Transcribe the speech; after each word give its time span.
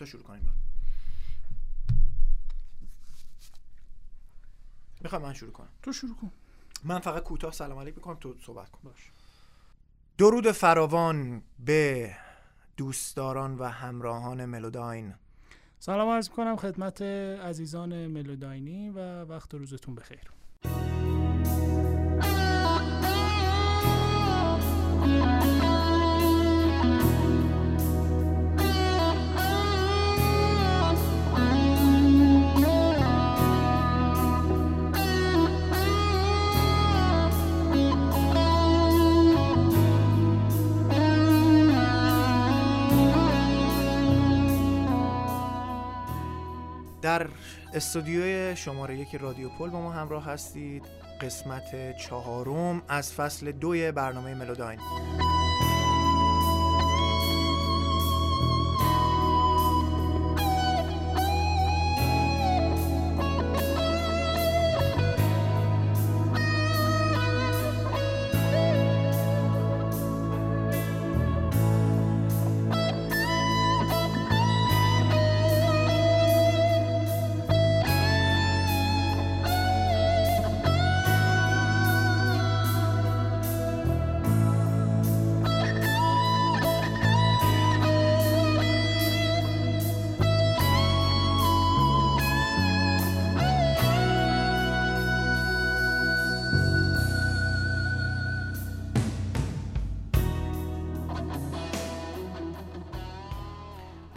تا 0.00 0.06
شروع 0.06 0.22
کنیم 0.22 0.52
می‌خوام 5.00 5.22
من 5.22 5.34
شروع 5.34 5.52
کنم؟ 5.52 5.68
تو 5.82 5.92
شروع 5.92 6.16
کن. 6.16 6.30
من 6.84 6.98
فقط 6.98 7.22
کوتاه 7.22 7.52
سلام 7.52 7.78
علیک 7.78 7.96
می‌کنم 7.96 8.14
تو 8.14 8.34
صحبت 8.46 8.70
کن. 8.70 8.78
باش. 8.84 9.10
درود 10.18 10.52
فراوان 10.52 11.42
به 11.58 12.16
دوستداران 12.76 13.54
و 13.54 13.64
همراهان 13.64 14.44
ملوداین. 14.44 15.14
سلام 15.78 16.08
عرض 16.08 16.30
می‌کنم 16.30 16.56
خدمت 16.56 17.02
عزیزان 17.02 18.06
ملوداینی 18.06 18.90
و 18.90 19.24
وقت 19.24 19.54
روزتون 19.54 19.94
بخیر. 19.94 20.39
در 47.10 47.26
استودیوی 47.74 48.56
شماره 48.56 48.96
یک 48.96 49.14
رادیو 49.14 49.48
پل 49.48 49.70
با 49.70 49.80
ما 49.80 49.92
همراه 49.92 50.24
هستید. 50.24 50.82
قسمت 51.20 51.96
چهارم 51.96 52.82
از 52.88 53.12
فصل 53.12 53.52
دوی 53.52 53.92
برنامه 53.92 54.34
ملوداین. 54.34 54.80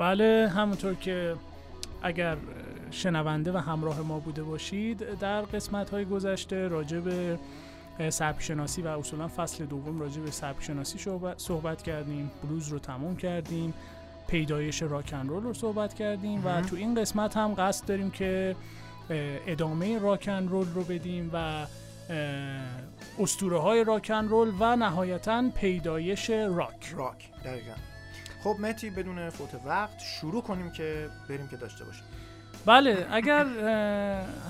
بله 0.04 0.52
همونطور 0.56 0.94
که 0.94 1.36
اگر 2.02 2.38
شنونده 2.92 3.52
و 3.52 3.58
همراه 3.58 4.02
ما 4.02 4.20
بوده 4.20 4.44
باشید 4.44 5.20
در 5.20 5.42
قسمت 5.42 5.90
های 5.90 6.06
گذشته 6.06 6.68
راجع 6.68 7.00
به 7.00 7.40
سبکشناسی 8.10 8.82
و 8.82 8.88
اصولا 8.88 9.28
فصل 9.28 9.66
دوم 9.66 10.00
راجع 10.00 10.22
به 10.22 10.32
سبکشناسی 10.32 11.00
صحبت 11.38 11.82
کردیم 11.82 12.32
بلوز 12.44 12.68
رو 12.68 12.80
تموم 12.80 13.16
کردیم 13.16 13.74
پیدایش 14.28 14.82
راکن 14.82 15.28
رول 15.28 15.44
رو 15.44 15.54
صحبت 15.54 15.94
کردیم 15.94 16.46
و 16.46 16.62
تو 16.62 16.76
این 16.76 16.96
قسمت 16.96 17.38
هم 17.38 17.54
قصد 17.54 17.88
داریم 17.88 18.12
که 18.12 18.56
ادامه 19.48 20.00
راکن 20.00 20.48
رول 20.48 20.68
رو 20.74 20.84
بدیم 20.84 21.30
و 21.34 21.66
استوره 23.20 23.60
های 23.60 23.84
راکن 23.84 24.28
رول 24.28 24.54
و 24.60 24.76
نهایتا 24.76 25.44
پیدایش 25.56 26.30
راک. 26.30 26.94
راک 26.96 27.32
دقیقا. 27.46 27.93
خب 28.44 28.58
متی 28.60 28.90
بدون 28.90 29.30
فوت 29.30 29.50
وقت 29.66 30.00
شروع 30.00 30.42
کنیم 30.42 30.72
که 30.72 31.10
بریم 31.30 31.48
که 31.48 31.58
داشته 31.58 31.86
باشیم. 31.86 32.04
بله 32.66 33.08
اگر 33.12 33.46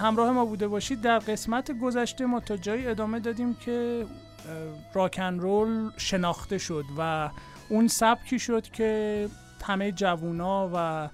همراه 0.01 0.31
ما 0.31 0.45
بوده 0.45 0.67
باشید 0.67 1.01
در 1.01 1.19
قسمت 1.19 1.71
گذشته 1.71 2.25
ما 2.25 2.39
تا 2.39 2.57
جایی 2.57 2.87
ادامه 2.87 3.19
دادیم 3.19 3.53
که 3.55 4.05
راکن 4.93 5.39
رول 5.39 5.91
شناخته 5.97 6.57
شد 6.57 6.85
و 6.97 7.29
اون 7.69 7.87
سبکی 7.87 8.39
شد 8.39 8.67
که 8.67 9.27
همه 9.63 9.91
جوونا 9.91 10.69
و 10.73 11.09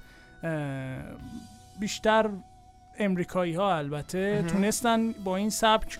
بیشتر 1.79 2.29
امریکایی 3.00 3.53
ها 3.53 3.78
البته 3.78 4.44
تونستن 4.47 5.11
با 5.11 5.35
این 5.35 5.50
سبک 5.50 5.97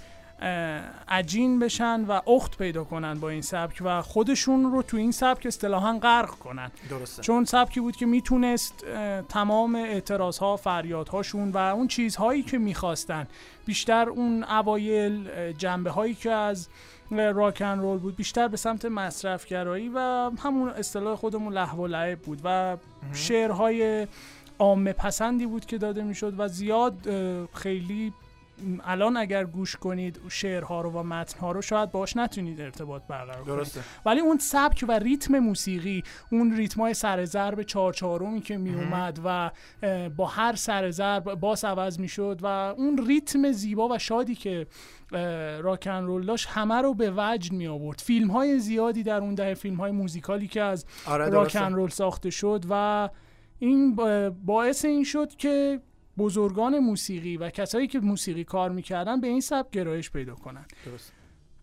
عجین 1.08 1.60
بشن 1.60 2.06
و 2.06 2.12
اخت 2.30 2.58
پیدا 2.58 2.84
کنن 2.84 3.20
با 3.20 3.30
این 3.30 3.42
سبک 3.42 3.82
و 3.86 4.02
خودشون 4.02 4.72
رو 4.72 4.82
تو 4.82 4.98
این 4.98 5.12
سبک 5.12 5.46
اصطلاحا 5.46 6.00
غرق 6.00 6.30
کنن. 6.30 6.72
درسته. 6.90 7.22
چون 7.22 7.46
سبکی 7.46 7.80
بود 7.80 7.96
که 7.96 8.06
می‌تونست 8.06 8.86
تمام 9.30 9.76
اعتراض 9.76 10.38
ها 10.38 10.58
فریاد 10.58 11.10
هاشون 11.10 11.52
و 11.52 11.58
اون 11.58 11.88
چیزهایی 11.88 12.44
که 12.44 12.58
می‌خواستن 12.58 13.28
بیشتر 13.66 14.10
اون 14.10 14.44
اوایل 14.44 15.30
جنبه 15.52 15.90
هایی 15.90 16.14
که 16.14 16.32
از 16.32 16.70
راکن 17.12 17.80
رول 17.80 17.98
بود 17.98 18.16
بیشتر 18.16 18.48
به 18.48 18.58
سمت 18.58 18.86
مصرفگرایی 18.86 19.92
و 19.96 20.32
همون 20.44 20.70
اصطلاح 20.70 21.16
خودمون 21.16 21.54
لحو 21.54 21.84
و 21.84 21.88
لعب 21.88 22.20
بود 22.20 22.42
و 22.44 22.78
شعرهای 23.14 24.08
عامه 24.60 24.94
پسندی 24.94 25.46
بود 25.46 25.66
که 25.66 25.78
داده 25.78 26.04
می‌شد 26.04 26.40
و 26.40 26.48
زیاد 26.48 26.96
خیلی 27.54 28.14
الان 28.86 29.18
اگر 29.18 29.44
گوش 29.44 29.76
کنید 29.76 30.20
شعرها 30.30 30.82
رو 30.82 30.92
و 30.92 31.04
متنها 31.04 31.52
رو 31.52 31.62
شاید 31.62 31.92
باش 31.92 32.18
نتونید 32.18 32.62
ارتباط 32.62 33.02
برقرار 33.08 33.44
کنید. 33.44 33.56
درسته. 33.56 33.82
ولی 34.06 34.20
اون 34.20 34.38
سبک 34.38 34.86
و 34.88 34.92
ریتم 34.92 35.40
موسیقی 35.40 36.04
اون 36.32 36.58
ریتمای 36.58 36.94
سر 36.94 37.26
ضرب 37.26 37.62
چهار 37.62 37.94
چهارمی 37.94 38.42
که 38.42 38.58
می 38.58 38.76
اومد 38.76 39.20
و 39.26 39.52
با 40.10 40.26
هر 40.26 40.56
سر 40.56 40.92
ضرب 40.92 41.36
باس 41.36 41.66
عوض 41.66 42.00
می 42.00 42.08
شد 42.08 42.40
و 42.42 42.46
اون 42.46 43.08
ریتم 43.08 43.52
زیبا 43.52 43.88
و 43.88 43.98
شادی 43.98 44.36
که 44.36 44.68
راکن 45.62 46.04
رول 46.04 46.26
داشت 46.26 46.48
همه 46.48 46.76
رو 46.76 46.94
به 46.94 47.14
وجد 47.18 47.54
می 47.54 47.68
آورد. 47.68 48.00
فیلم 48.00 48.32
های 48.32 48.60
زیادی 48.60 49.04
در 49.04 49.22
اون 49.22 49.36
دهه 49.36 49.54
فیلم 49.54 49.76
های 49.76 49.92
موزیکالی 49.92 50.48
که 50.48 50.62
از 50.62 50.86
آره 51.06 51.30
راکن 51.30 51.74
رول 51.74 51.90
ساخته 51.90 52.30
شد 52.30 52.66
و 52.70 53.10
این 53.60 53.96
باعث 54.46 54.86
این 54.86 55.04
شد 55.04 55.36
که 55.36 55.80
بزرگان 56.20 56.80
موسیقی 56.80 57.38
و 57.38 57.50
کسایی 57.50 57.88
که 57.88 58.00
موسیقی 58.00 58.44
کار 58.44 58.70
می‌کردن 58.72 59.22
به 59.22 59.28
این 59.28 59.42
سبک 59.42 59.72
گرایش 59.72 60.12
پیدا 60.12 60.36
کنن. 60.36 60.66
درست. 60.86 61.14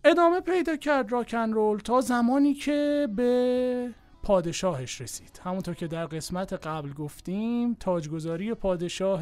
ادامه 0.05 0.41
پیدا 0.41 0.75
کرد 0.75 1.11
راکن 1.11 1.51
رول 1.51 1.79
تا 1.79 2.01
زمانی 2.01 2.53
که 2.53 3.07
به 3.15 3.93
پادشاهش 4.23 5.01
رسید. 5.01 5.41
همونطور 5.43 5.75
که 5.75 5.87
در 5.87 6.05
قسمت 6.05 6.53
قبل 6.53 6.93
گفتیم 6.93 7.73
تاجگذاری 7.73 8.53
پادشاه 8.53 9.21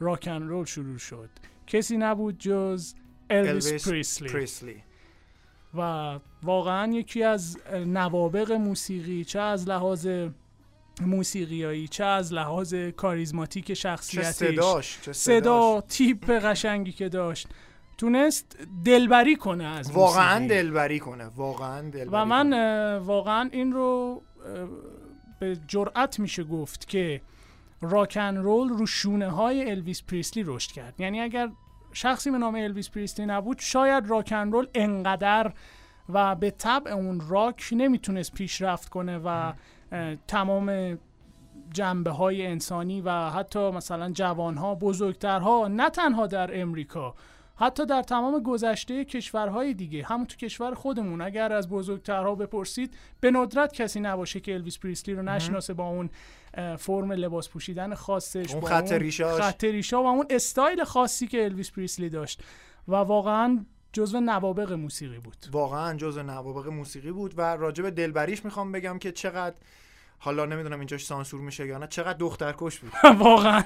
راکن 0.00 0.42
رول 0.42 0.64
شروع 0.64 0.98
شد. 0.98 1.30
کسی 1.66 1.96
نبود 1.96 2.38
جز 2.38 2.94
الویس 3.30 3.88
پریسلی. 3.88 4.28
پریسلی 4.28 4.76
و 5.74 6.18
واقعا 6.42 6.92
یکی 6.92 7.22
از 7.22 7.58
نوابق 7.86 8.52
موسیقی 8.52 9.24
چه 9.24 9.40
از 9.40 9.68
لحاظ 9.68 10.08
موسیقیایی 11.04 11.88
چه 11.88 12.04
از 12.04 12.32
لحاظ 12.32 12.74
کاریزماتیک 12.74 13.66
چه 13.66 13.74
شخصیتش 13.74 14.26
صداش 14.26 14.98
چه 15.02 15.12
صدا 15.12 15.40
صداش. 15.40 15.82
تیپ 15.88 16.30
قشنگی 16.30 16.92
که 16.92 17.08
داشت 17.08 17.48
تونست 17.98 18.58
دلبری 18.84 19.36
کنه 19.36 19.64
از 19.64 19.90
واقعا 19.90 20.38
موسیقی. 20.38 20.62
دلبری 20.62 20.98
کنه 20.98 21.24
واقعا 21.24 21.80
دلبری 21.80 22.08
و 22.12 22.24
من 22.24 22.50
کنه. 22.50 22.98
واقعا 22.98 23.50
این 23.52 23.72
رو 23.72 24.22
به 25.40 25.58
جرأت 25.68 26.18
میشه 26.20 26.44
گفت 26.44 26.88
که 26.88 27.20
راکن 27.80 28.36
رول 28.36 28.68
رو 28.68 28.86
شونه 28.86 29.30
های 29.30 29.70
الویس 29.70 30.02
پریسلی 30.02 30.42
رشد 30.46 30.72
کرد 30.72 31.00
یعنی 31.00 31.20
اگر 31.20 31.50
شخصی 31.92 32.30
به 32.30 32.38
نام 32.38 32.54
الویس 32.54 32.90
پریسلی 32.90 33.26
نبود 33.26 33.58
شاید 33.58 34.06
راکن 34.06 34.52
رول 34.52 34.66
انقدر 34.74 35.52
و 36.08 36.34
به 36.34 36.50
تبع 36.50 36.92
اون 36.92 37.20
راک 37.28 37.68
نمی‌تونست 37.72 38.34
پیشرفت 38.34 38.88
کنه 38.88 39.20
و 39.24 39.52
تمام 40.28 40.98
جنبه 41.72 42.10
های 42.10 42.46
انسانی 42.46 43.00
و 43.00 43.10
حتی 43.30 43.70
مثلا 43.70 44.10
جوانها 44.10 44.74
بزرگترها 44.74 45.68
نه 45.68 45.90
تنها 45.90 46.26
در 46.26 46.60
امریکا 46.60 47.14
حتی 47.56 47.86
در 47.86 48.02
تمام 48.02 48.42
گذشته 48.42 49.04
کشورهای 49.04 49.74
دیگه 49.74 50.04
همون 50.04 50.26
تو 50.26 50.36
کشور 50.36 50.74
خودمون. 50.74 51.20
اگر 51.20 51.52
از 51.52 51.68
بزرگترها 51.68 52.34
بپرسید 52.34 52.94
به 53.20 53.30
ندرت 53.30 53.72
کسی 53.72 54.00
نباشه 54.00 54.40
که 54.40 54.54
الویس 54.54 54.78
پریسلی 54.78 55.14
رو 55.14 55.22
نشناسه 55.22 55.74
با 55.74 55.88
اون 55.88 56.10
فرم 56.76 57.12
لباس 57.12 57.48
پوشیدن 57.48 57.94
خاصش 57.94 58.54
اون 58.54 58.64
خط 58.64 58.92
ریشاش. 58.92 59.40
خط 59.40 59.64
ریشا 59.64 60.02
و 60.02 60.06
اون 60.06 60.26
استایل 60.30 60.84
خاصی 60.84 61.26
که 61.26 61.44
الویس 61.44 61.72
پریسلی 61.72 62.08
داشت. 62.08 62.42
و 62.88 62.94
واقعا 62.94 63.64
جزو 63.92 64.20
نوابق 64.20 64.72
موسیقی 64.72 65.18
بود. 65.18 65.36
واقعا 65.52 65.96
جزء 65.96 66.22
نوابق 66.22 66.68
موسیقی 66.68 67.12
بود 67.12 67.34
و 67.38 67.56
راجع 67.56 67.82
به 67.82 67.90
دلبریش 67.90 68.44
می‌خوام 68.44 68.72
بگم 68.72 68.98
که 68.98 69.12
چقدر 69.12 69.56
حالا 70.24 70.44
نمی‌دونم 70.44 70.78
اینجاش 70.78 71.04
سانسور 71.04 71.40
میشه 71.40 71.66
یا 71.66 71.78
نه. 71.78 71.86
چقدر 71.86 72.18
دخترکش 72.18 72.78
بود. 72.78 72.92
واقعا. 73.18 73.64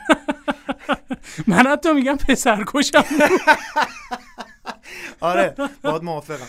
من 1.47 1.67
حتی 1.67 1.93
میگم 1.93 2.17
پسرکشم 2.17 3.05
آره 5.21 5.55
باید 5.83 6.03
موافقم. 6.03 6.47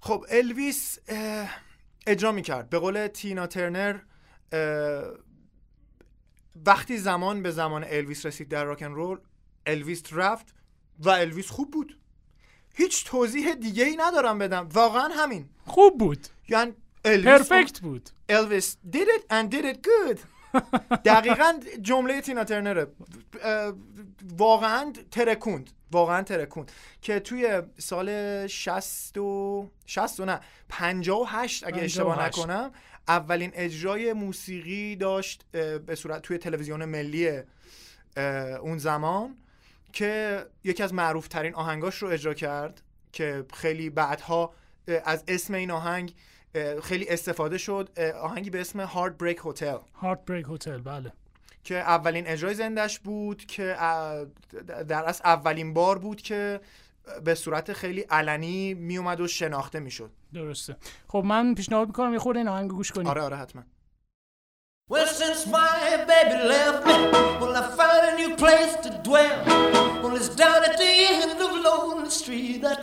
خب 0.00 0.24
الویس 0.30 0.98
اجرا 2.06 2.32
می‌کرد. 2.32 2.70
به 2.70 2.78
قول 2.78 3.06
تینا 3.06 3.46
ترنر 3.46 3.98
وقتی 6.66 6.98
زمان 6.98 7.42
به 7.42 7.50
زمان 7.50 7.84
الویس 7.88 8.26
رسید 8.26 8.48
در 8.48 8.64
راکن 8.64 8.92
رول 8.92 9.18
الویس 9.66 10.02
رفت 10.12 10.54
و 10.98 11.08
الویس 11.08 11.50
خوب 11.50 11.70
بود. 11.70 11.98
هیچ 12.74 13.04
توضیح 13.04 13.54
دیگه 13.54 13.84
ای 13.84 13.96
ندارم 13.96 14.38
بدم. 14.38 14.68
واقعا 14.72 15.08
همین. 15.08 15.48
خوب 15.66 15.98
بود. 15.98 16.26
یعنی 16.48 16.72
perfect 17.04 17.80
بود. 17.80 18.10
الویس 18.28 18.76
did 18.92 19.08
it 19.16 19.22
and 19.30 19.50
did 19.54 19.64
it 19.64 19.78
good. 19.82 20.18
دقیقا 21.04 21.52
جمله 21.82 22.20
تینا 22.20 22.44
ترنره. 22.44 22.86
واقعا 24.38 24.92
ترکوند. 25.10 25.70
واقعا 25.92 26.22
ترکوند. 26.22 26.72
که 27.02 27.20
توی 27.20 27.62
سال 27.78 28.46
60 28.46 29.18
و 29.18 29.70
60 29.86 30.20
و 30.20 30.24
نه 30.24 30.40
58 30.68 31.66
اگه 31.66 31.82
اشتباه 31.82 32.26
نکنم 32.26 32.72
اولین 33.08 33.50
اجرای 33.54 34.12
موسیقی 34.12 34.96
داشت 34.96 35.44
به 35.86 35.94
صورت 35.94 36.22
توی 36.22 36.38
تلویزیون 36.38 36.84
ملی 36.84 37.42
اون 38.60 38.78
زمان 38.78 39.36
که 39.92 40.46
یکی 40.64 40.82
از 40.82 40.94
معروف 40.94 41.28
ترین 41.28 41.54
آهنگاش 41.54 42.02
رو 42.02 42.08
اجرا 42.08 42.34
کرد 42.34 42.82
که 43.12 43.44
خیلی 43.54 43.90
بعدها 43.90 44.54
از 45.04 45.24
اسم 45.28 45.54
این 45.54 45.70
آهنگ 45.70 46.14
خیلی 46.82 47.08
استفاده 47.08 47.58
شد. 47.58 47.98
آهنگی 48.22 48.50
به 48.50 48.60
اسم 48.60 48.80
هارد 48.80 49.18
بریک 49.18 49.40
هتل 49.44 49.78
هارد 49.94 50.24
بریک 50.24 50.46
هتل 50.50 50.78
بله. 50.78 51.12
که 51.64 51.74
اولین 51.74 52.26
اجرای 52.26 52.54
زندش 52.54 52.98
بود 52.98 53.44
که 53.44 53.76
در 54.88 55.04
از 55.04 55.20
اولین 55.24 55.74
بار 55.74 55.98
بود 55.98 56.22
که 56.22 56.60
به 57.24 57.34
صورت 57.34 57.72
خیلی 57.72 58.00
علنی 58.00 58.74
میومد 58.74 59.20
و 59.20 59.28
شناخته 59.28 59.80
می‌شد. 59.80 60.10
درسته. 60.34 60.76
خب 61.08 61.22
من 61.26 61.54
پیشنهاد 61.54 61.86
می‌کنم 61.86 62.12
یه 62.12 62.18
خورده 62.18 62.38
این 62.38 62.48
آهنگ 62.48 62.70
گوش 62.70 62.92
کنیم. 62.92 63.06
آره 63.06 63.22
آره 63.22 63.36
حتما. 63.36 63.62
Well, 64.90 65.06
since 65.06 65.46
my 65.46 66.04
baby 66.10 66.38
left 66.52 66.80
me, 66.88 66.96
well, 67.40 67.54
I 67.60 67.62
found 67.80 68.02
a 68.10 68.14
new 68.22 68.32
place 68.44 68.74
to 68.84 68.90
dwell. 69.08 69.38
Well, 70.02 70.14
it's 70.20 70.30
down 70.42 70.60
at 70.68 70.76
the 70.82 70.92
end 71.12 71.38
of 71.46 71.50
Lonely 71.66 72.10
Street, 72.20 72.58
that 72.66 72.82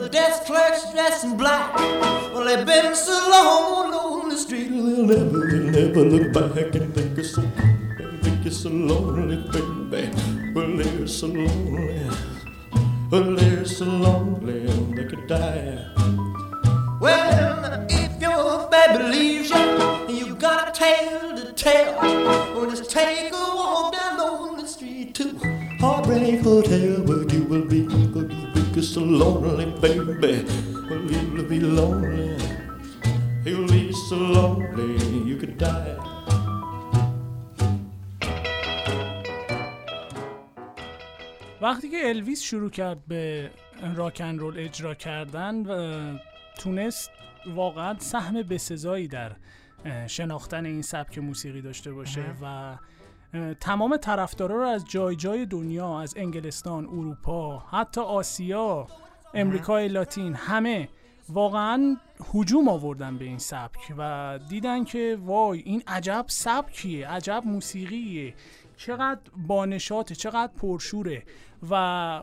the 0.00 0.08
desk 0.08 0.44
clerk's 0.44 0.92
dressed 0.92 1.24
in 1.24 1.36
black. 1.36 1.74
Well, 2.32 2.44
they've 2.44 2.64
been 2.64 2.94
so 2.94 3.12
long 3.30 3.92
on 3.94 4.28
the 4.28 4.36
street, 4.36 4.68
they'll 4.68 5.04
never, 5.04 5.46
they'll 5.46 5.88
never 5.88 6.04
look 6.04 6.32
back 6.32 6.74
and 6.74 6.94
think 6.94 7.18
it's 7.18 7.34
so, 7.34 7.42
think 8.22 8.46
it's 8.46 8.58
so 8.58 8.70
lonely, 8.70 9.36
baby. 9.90 10.10
Well, 10.54 10.76
they're 10.76 11.06
so 11.06 11.26
lonely, 11.26 12.10
well, 13.10 13.34
they're 13.34 13.64
so 13.64 13.84
lonely, 13.86 14.66
they 14.94 15.04
could 15.04 15.26
die. 15.26 15.84
Well, 17.00 17.86
if 17.88 18.20
your 18.20 18.68
baby 18.70 19.04
leaves 19.04 19.50
you, 19.50 20.08
you 20.08 20.34
got 20.36 20.68
a 20.68 20.72
tale 20.72 21.36
to 21.36 21.52
tell. 21.52 22.00
Well, 22.54 22.70
just 22.70 22.90
take 22.90 23.32
a 23.32 23.36
walk 23.36 23.94
down 23.94 24.18
lonely 24.18 24.66
street 24.66 25.14
to 25.16 25.36
Heartbreak 25.80 26.40
Hotel, 26.40 27.02
where 27.02 27.24
you 27.32 27.44
will 27.44 27.64
be, 27.64 28.47
where 28.78 28.86
you 28.86 28.86
will 28.86 28.86
be 28.86 28.86
so 28.86 29.00
lonely, 29.00 29.66
baby. 29.80 30.44
Well, 30.90 31.02
you'll 31.10 31.48
be 31.48 31.60
lonely, 31.60 32.36
you'll 33.44 33.66
be 33.66 33.92
so 33.92 34.16
lonely, 34.16 34.96
you 35.26 35.36
could 35.36 35.58
die. 35.58 35.96
وقتی 41.60 41.88
که 41.90 42.08
الویس 42.08 42.42
شروع 42.42 42.70
کرد 42.70 43.06
به 43.06 43.50
راکن 43.96 44.38
رول 44.38 44.58
اجرا 44.58 44.94
کردن 44.94 45.66
و 45.66 46.18
تونست 46.58 47.10
واقعا 47.54 47.98
سهم 47.98 48.42
بسزایی 48.42 49.08
در 49.08 49.32
شناختن 50.06 50.66
این 50.66 50.82
سبک 50.82 51.18
موسیقی 51.18 51.62
داشته 51.62 51.92
باشه 51.92 52.24
و 52.42 52.76
تمام 53.60 53.96
طرفدارا 53.96 54.56
رو 54.56 54.68
از 54.68 54.84
جای 54.84 55.16
جای 55.16 55.46
دنیا 55.46 56.00
از 56.00 56.14
انگلستان، 56.16 56.86
اروپا، 56.86 57.58
حتی 57.58 58.00
آسیا، 58.00 58.86
امریکای 59.34 59.88
لاتین 59.88 60.34
همه 60.34 60.88
واقعا 61.28 61.96
هجوم 62.34 62.68
آوردن 62.68 63.18
به 63.18 63.24
این 63.24 63.38
سبک 63.38 63.94
و 63.98 64.38
دیدن 64.48 64.84
که 64.84 65.18
وای 65.20 65.60
این 65.60 65.82
عجب 65.86 66.24
سبکیه 66.28 67.08
عجب 67.08 67.42
موسیقیه. 67.44 68.34
چقدر 68.76 69.20
بانشاته 69.46 70.14
چقدر 70.14 70.52
پرشوره. 70.52 71.22
و 71.70 72.22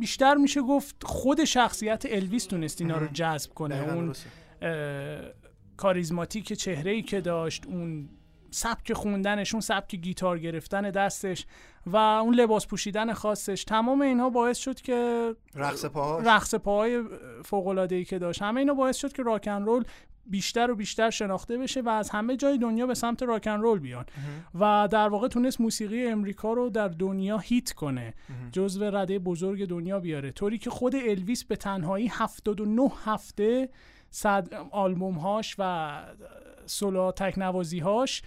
بیشتر 0.00 0.34
میشه 0.34 0.62
گفت 0.62 1.04
خود 1.04 1.44
شخصیت 1.44 2.06
الویس 2.08 2.44
تونست 2.44 2.80
اینا 2.80 2.98
رو 2.98 3.06
جذب 3.06 3.54
کنه. 3.54 3.92
اون 3.92 4.12
کاریزماتیک 5.76 6.52
چهره 6.52 6.90
ای 6.90 7.02
که 7.02 7.20
داشت 7.20 7.66
اون 7.66 8.08
سبک 8.50 8.92
خوندنش 8.92 9.54
اون 9.54 9.60
سبک 9.60 9.94
گیتار 9.94 10.38
گرفتن 10.38 10.90
دستش 10.90 11.46
و 11.86 11.96
اون 11.96 12.34
لباس 12.34 12.66
پوشیدن 12.66 13.12
خاصش. 13.12 13.64
تمام 13.64 14.00
اینها 14.00 14.30
باعث 14.30 14.58
شد 14.58 14.80
که 14.80 15.30
رقص 15.54 15.84
پاهاش. 15.84 16.26
رقص 16.26 16.54
پاهای 16.54 17.02
فوق 17.44 17.66
العاده 17.66 17.96
ای 17.96 18.04
که 18.04 18.18
داشت. 18.18 18.42
همه 18.42 18.60
اینا 18.60 18.74
باعث 18.74 18.96
شد 18.96 19.12
که 19.12 19.22
راکن 19.22 19.62
رول 19.62 19.84
بیشتر 20.26 20.70
و 20.70 20.74
بیشتر 20.74 21.10
شناخته 21.10 21.58
بشه 21.58 21.80
و 21.80 21.88
از 21.88 22.10
همه 22.10 22.36
جای 22.36 22.58
دنیا 22.58 22.86
به 22.86 22.94
سمت 22.94 23.22
راکن 23.22 23.60
رول 23.60 23.78
بیان. 23.78 24.04
و 24.60 24.88
در 24.90 25.08
واقع 25.08 25.28
تونست 25.28 25.60
موسیقی 25.60 26.06
امریکا 26.06 26.52
رو 26.52 26.70
در 26.70 26.88
دنیا 26.88 27.38
هیت 27.38 27.72
کنه. 27.72 28.14
جزو 28.52 28.84
رده 28.84 29.18
بزرگ 29.18 29.68
دنیا 29.68 30.00
بیاره. 30.00 30.32
طوری 30.32 30.58
که 30.58 30.70
خود 30.70 30.96
الویس 30.96 31.44
به 31.44 31.56
تنهایی 31.56 32.08
79 32.12 32.90
هفته 33.04 33.68
صد 34.10 34.48
آلبوم 34.70 35.14
هاش 35.14 35.56
و 35.58 36.02
سولا 36.70 37.12
تکنوازی 37.12 37.78
هاش 37.78 38.22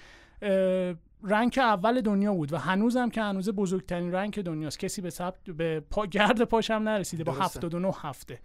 رنگ 1.23 1.59
اول 1.59 2.01
دنیا 2.01 2.33
بود 2.33 2.53
و 2.53 2.57
هنوزم 2.57 3.09
که 3.09 3.21
هنوز 3.21 3.49
بزرگترین 3.49 4.11
رنگ 4.11 4.41
دنیاست. 4.41 4.79
کسی 4.79 5.01
به 5.01 5.09
ثبت 5.09 5.43
به 5.43 5.79
پا 5.79 6.05
گرد 6.05 6.43
پاش 6.43 6.71
هم 6.71 6.89
نرسیده 6.89 7.23
با 7.23 7.31
79 7.31 7.91
هفته. 8.01 8.39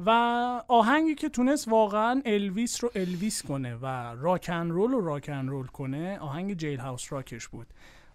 و 0.00 0.10
آهنگی 0.68 1.14
که 1.14 1.28
تونست 1.28 1.68
واقعا 1.68 2.22
الویس 2.24 2.84
رو 2.84 2.90
الویس 2.94 3.42
کنه 3.42 3.74
و 3.74 3.86
راکن 4.14 4.68
رول 4.68 4.90
رو 4.90 5.04
راکن 5.06 5.46
رول 5.46 5.66
کنه 5.66 6.18
آهنگ 6.18 6.56
جیل 6.56 6.80
هاوس 6.80 7.12
راکش 7.12 7.48
بود. 7.48 7.66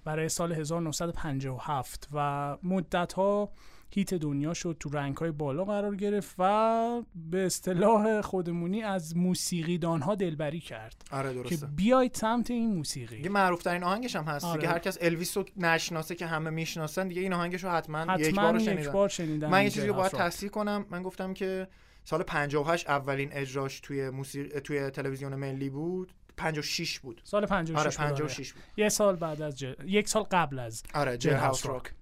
برای 0.05 0.29
سال 0.29 0.51
1957 0.51 2.09
و 2.13 2.57
مدت 2.63 3.13
ها 3.13 3.49
هیت 3.89 4.13
دنیا 4.13 4.53
شد 4.53 4.77
تو 4.79 4.89
رنگ 4.89 5.17
های 5.17 5.31
بالا 5.31 5.65
قرار 5.65 5.95
گرفت 5.95 6.35
و 6.39 7.03
به 7.15 7.45
اصطلاح 7.45 8.21
خودمونی 8.21 8.83
از 8.83 9.17
موسیقیدان 9.17 10.01
ها 10.01 10.15
دلبری 10.15 10.59
کرد. 10.59 11.05
آره 11.11 11.33
درسته. 11.33 11.57
که 11.57 11.65
بیاید 11.65 12.13
سمت 12.13 12.51
این 12.51 12.75
موسیقی. 12.75 13.15
دیگه 13.15 13.29
معروف 13.29 13.63
ترین 13.63 13.83
آهنگش 13.83 14.15
هم 14.15 14.23
هست. 14.23 14.45
آره. 14.45 14.61
دیگه 14.61 14.73
هر 14.73 14.79
کس 14.79 14.97
الویس 15.01 15.37
رو 15.37 15.45
نشناسه 15.57 16.15
که 16.15 16.25
همه 16.25 16.49
می‌شناسن 16.49 17.07
دیگه 17.07 17.21
این 17.21 17.33
آهنگش 17.33 17.63
رو 17.63 17.69
حتما, 17.69 17.97
حتما 17.97 18.17
یک 18.17 18.35
بار 18.35 18.55
یک 18.55 18.65
شنیدن. 18.65 18.91
بار 18.91 19.09
شنیدن 19.09 19.49
من 19.49 19.63
یه 19.63 19.69
چیزی 19.69 19.87
رو 19.87 19.93
باید. 19.93 20.11
تصحیح 20.11 20.49
کنم. 20.49 20.85
من 20.89 21.03
گفتم 21.03 21.33
که 21.33 21.67
سال 22.03 22.23
58 22.23 22.89
اولین 22.89 23.29
اجراش 23.31 23.79
توی 23.79 24.09
موسیقی 24.09 24.59
توی 24.59 24.89
تلویزیون 24.89 25.35
ملی 25.35 25.69
بود. 25.69 26.13
56 26.37 26.99
بود. 26.99 27.21
سال 27.23 27.45
56 27.45 27.79
آره 27.79 27.89
بود، 27.89 27.99
آره. 27.99 28.11
56 28.11 28.53
بود. 28.53 28.63
یه 28.77 28.89
سال 28.89 29.15
بعد 29.15 29.41
از 29.41 29.59
جل... 29.59 29.73
یک 29.85 30.09
سال 30.09 30.23
قبل 30.23 30.59
از 30.59 30.83
آره 30.93 31.17
جیل 31.17 31.33
هاوس 31.33 31.65
راک 31.65 31.93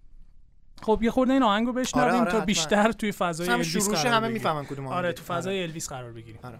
خب 0.81 0.99
یه 1.01 1.11
خورده 1.11 1.33
این 1.33 1.43
آهنگ 1.43 1.67
رو 1.67 1.73
بشنویم 1.73 2.09
آره 2.09 2.19
آره 2.19 2.31
تا 2.31 2.39
بیشتر 2.39 2.91
توی 2.91 3.11
فضای 3.11 3.49
الویس 3.49 3.67
شروع 3.67 3.97
همه 3.97 4.27
می‌فهمن 4.27 4.65
کدوم 4.65 4.87
آره 4.87 5.13
تو 5.13 5.33
آره. 5.33 5.41
فضای 5.41 5.55
آره. 5.55 5.63
الویس 5.63 5.89
قرار 5.89 6.11
بگیریم. 6.11 6.39
آره. 6.43 6.57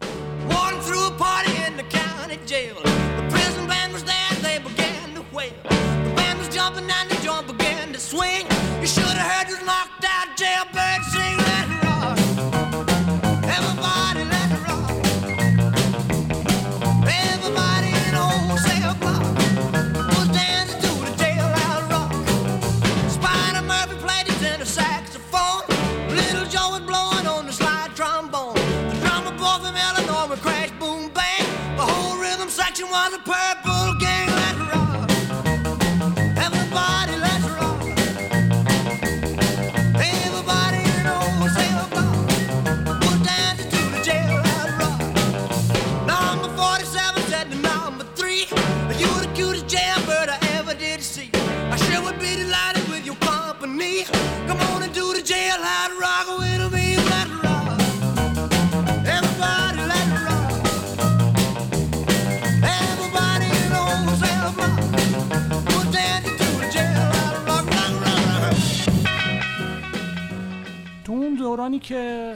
دورانی 71.56 71.80
که 71.80 72.36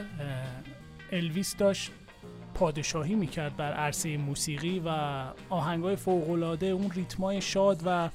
الویس 1.12 1.56
داشت 1.56 1.90
پادشاهی 2.54 3.14
می‌کرد 3.14 3.56
بر 3.56 3.72
عرصه 3.72 4.16
موسیقی 4.16 4.82
و 4.86 4.88
آهنگای 5.48 5.96
فوقالعاده 5.96 6.66
اون 6.66 6.90
ریتمای 6.90 7.40
شاد 7.40 7.82
و 7.86 8.08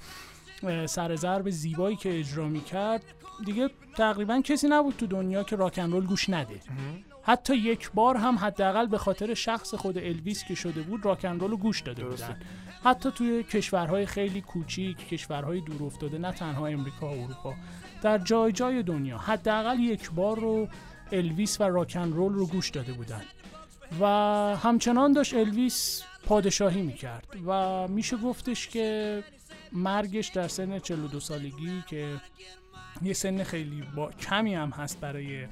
سر 0.85 1.15
ضرب 1.15 1.49
زیبایی 1.49 1.95
که 1.95 2.19
اجرا 2.19 2.47
می‌کرد 2.47 3.03
دیگه 3.45 3.69
تقریبا 3.97 4.41
کسی 4.41 4.67
نبود 4.67 4.95
تو 4.97 5.07
دنیا 5.07 5.43
که 5.43 5.55
راکن 5.55 5.91
رول 5.91 6.05
گوش 6.05 6.29
نده. 6.29 6.59
حتی 7.23 7.55
یک 7.55 7.91
بار 7.91 8.17
هم 8.17 8.35
حداقل 8.35 8.85
به 8.85 8.97
خاطر 8.97 9.33
شخص 9.33 9.73
خود 9.73 9.97
الویس 9.97 10.43
که 10.43 10.55
شده 10.55 10.81
بود 10.81 11.05
راکن 11.05 11.39
رول 11.39 11.51
رو 11.51 11.57
گوش 11.57 11.81
داده 11.81 12.03
درسته. 12.03 12.27
بودن. 12.27 12.39
حتی 12.83 13.11
توی 13.11 13.43
کشورهای 13.43 14.05
خیلی 14.05 14.41
کوچیک 14.41 15.09
کشورهای 15.09 15.61
دور 15.61 15.83
افتاده 15.83 16.17
نه 16.17 16.31
تنها 16.31 16.67
امریکا 16.67 17.07
و 17.07 17.23
اروپا 17.23 17.53
در 18.01 18.17
جای 18.17 18.51
جای 18.51 18.83
دنیا 18.83 19.17
حداقل 19.17 19.79
یک 19.79 20.11
بار 20.11 20.39
رو 20.39 20.67
الویس 21.17 21.61
و 21.61 21.63
راکن 21.63 22.11
رول 22.11 22.33
رو 22.33 22.47
گوش 22.47 22.69
داده 22.69 22.93
بودن. 22.93 23.21
و 24.01 24.05
همچنان 24.63 25.13
داشت 25.13 25.33
الویس 25.33 26.03
پادشاهی 26.25 26.81
می‌کرد 26.81 27.27
و 27.47 27.87
میشه 27.87 28.17
گفتش 28.17 28.67
که 28.67 29.23
مرگش 29.71 30.27
در 30.27 30.47
سن 30.47 30.79
42 30.79 31.19
سالگی 31.19 31.83
که 31.89 32.21
یه 33.01 33.13
سن 33.13 33.43
خیلی 33.43 33.83
با 33.95 34.11
کمی 34.11 34.55
هم 34.55 34.69
هست 34.69 34.99
برای 34.99 35.47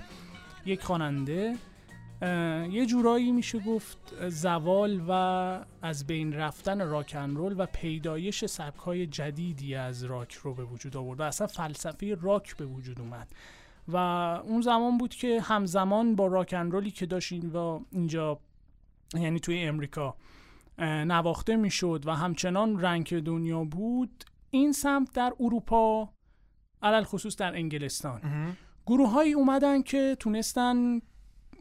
یک 0.66 0.84
خواننده 0.84 1.56
یه 2.72 2.86
جورایی 2.86 3.32
میشه 3.32 3.60
گفت 3.60 3.98
زوال 4.30 5.02
و 5.08 5.12
از 5.82 6.08
بین 6.08 6.34
رفتن 6.34 6.90
راکن 6.90 7.30
رول 7.30 7.56
و 7.58 7.66
پیدایش 7.66 8.46
سبکای 8.46 9.08
جدیدی 9.08 9.76
از 9.76 10.04
راک 10.04 10.34
رو 10.34 10.54
به 10.54 10.64
وجود 10.64 10.98
آورد 10.98 11.20
و 11.20 11.24
اصلا 11.24 11.48
فلسفه 11.48 12.18
راک 12.22 12.58
به 12.58 12.66
وجود 12.66 13.02
اومد. 13.02 13.28
و 13.88 13.98
اون 14.46 14.62
زمان 14.62 14.98
بود 14.98 15.16
که 15.16 15.42
همزمان 15.42 16.16
با 16.16 16.28
راکن 16.28 16.72
رولی 16.72 16.92
که 16.92 17.06
داشت 17.06 17.34
این 17.34 17.52
و 17.52 17.80
اینجا 17.92 18.40
یعنی 19.14 19.40
توی 19.40 19.60
امریکا 19.60 20.16
نواخته 20.80 21.56
می‌شد 21.56 22.04
و 22.06 22.16
همچنان 22.16 22.82
رنگ 22.82 23.20
دنیا 23.20 23.64
بود 23.64 24.24
این 24.50 24.72
سمت 24.72 25.14
در 25.14 25.34
اروپا 25.40 26.10
علل 26.82 27.04
خصوص 27.04 27.36
در 27.36 27.56
انگلستان 27.56 28.22
گروه 28.86 29.10
هایی 29.10 29.34
اومدن 29.34 29.82
که 29.82 30.18
تونستن 30.20 31.02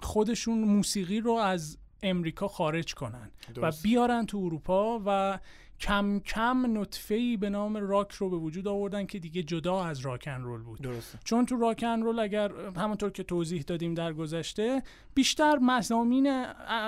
خودشون 0.03 0.59
موسیقی 0.59 1.21
رو 1.21 1.33
از 1.33 1.79
امریکا 2.03 2.49
خارج 2.49 2.95
کنن 2.95 3.31
درست. 3.55 3.79
و 3.79 3.83
بیارن 3.83 4.27
تو 4.27 4.39
اروپا 4.39 5.03
و 5.07 5.39
کم 5.83 6.21
کم 6.21 6.79
نطفه‌ای 6.79 7.37
به 7.37 7.51
نام 7.51 7.77
راک 7.77 8.13
رو 8.13 8.31
به 8.31 8.37
وجود 8.37 8.69
آوردن 8.69 9.07
که 9.07 9.19
دیگه 9.19 9.43
جدا 9.43 9.85
از 9.85 10.01
راکن 10.01 10.41
رول 10.43 10.63
بود. 10.63 10.81
درسته. 10.81 11.19
چون 11.25 11.47
تو 11.47 11.57
راکن 11.57 12.03
رول 12.03 12.19
اگر 12.19 12.53
همونطور 12.77 13.11
که 13.11 13.23
توضیح 13.23 13.63
دادیم 13.63 13.95
در 13.95 14.13
گذشته 14.13 14.83
بیشتر 15.15 15.59
مزامین 15.59 16.45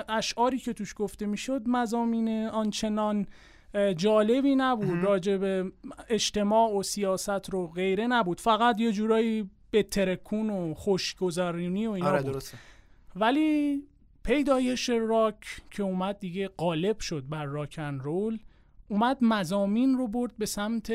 اشعاری 0.09 0.57
که 0.57 0.73
توش 0.73 0.93
گفته 0.97 1.25
می‌شد 1.25 1.61
مزامین 1.67 2.47
آنچنان 2.47 3.27
جالبی 3.95 4.55
نبود. 4.55 5.03
راجع 5.03 5.37
به 5.37 5.71
اجتماع 6.09 6.77
و 6.77 6.83
سیاست 6.83 7.49
رو 7.49 7.67
غیره 7.67 8.07
نبود. 8.07 8.41
فقط 8.41 8.79
یه 8.79 8.91
جورایی 8.91 9.49
به 9.71 9.83
ترکون 9.83 10.49
و 10.49 10.73
خوشگذرونی 10.73 11.87
و 11.87 11.91
اینا 11.91 12.09
آره 12.09 12.21
بود. 12.21 12.31
درسته. 12.31 12.57
ولی 13.15 13.83
پیدایش 14.23 14.89
راک 14.89 15.61
که 15.71 15.83
اومد 15.83 16.19
دیگه 16.19 16.47
غالب 16.47 16.99
شد 16.99 17.23
بر 17.29 17.45
راکن 17.45 17.99
رول. 17.99 18.39
اومد 18.87 19.17
مزامین 19.21 19.97
رو 19.97 20.07
برد 20.07 20.37
به 20.37 20.45
سمت 20.45 20.91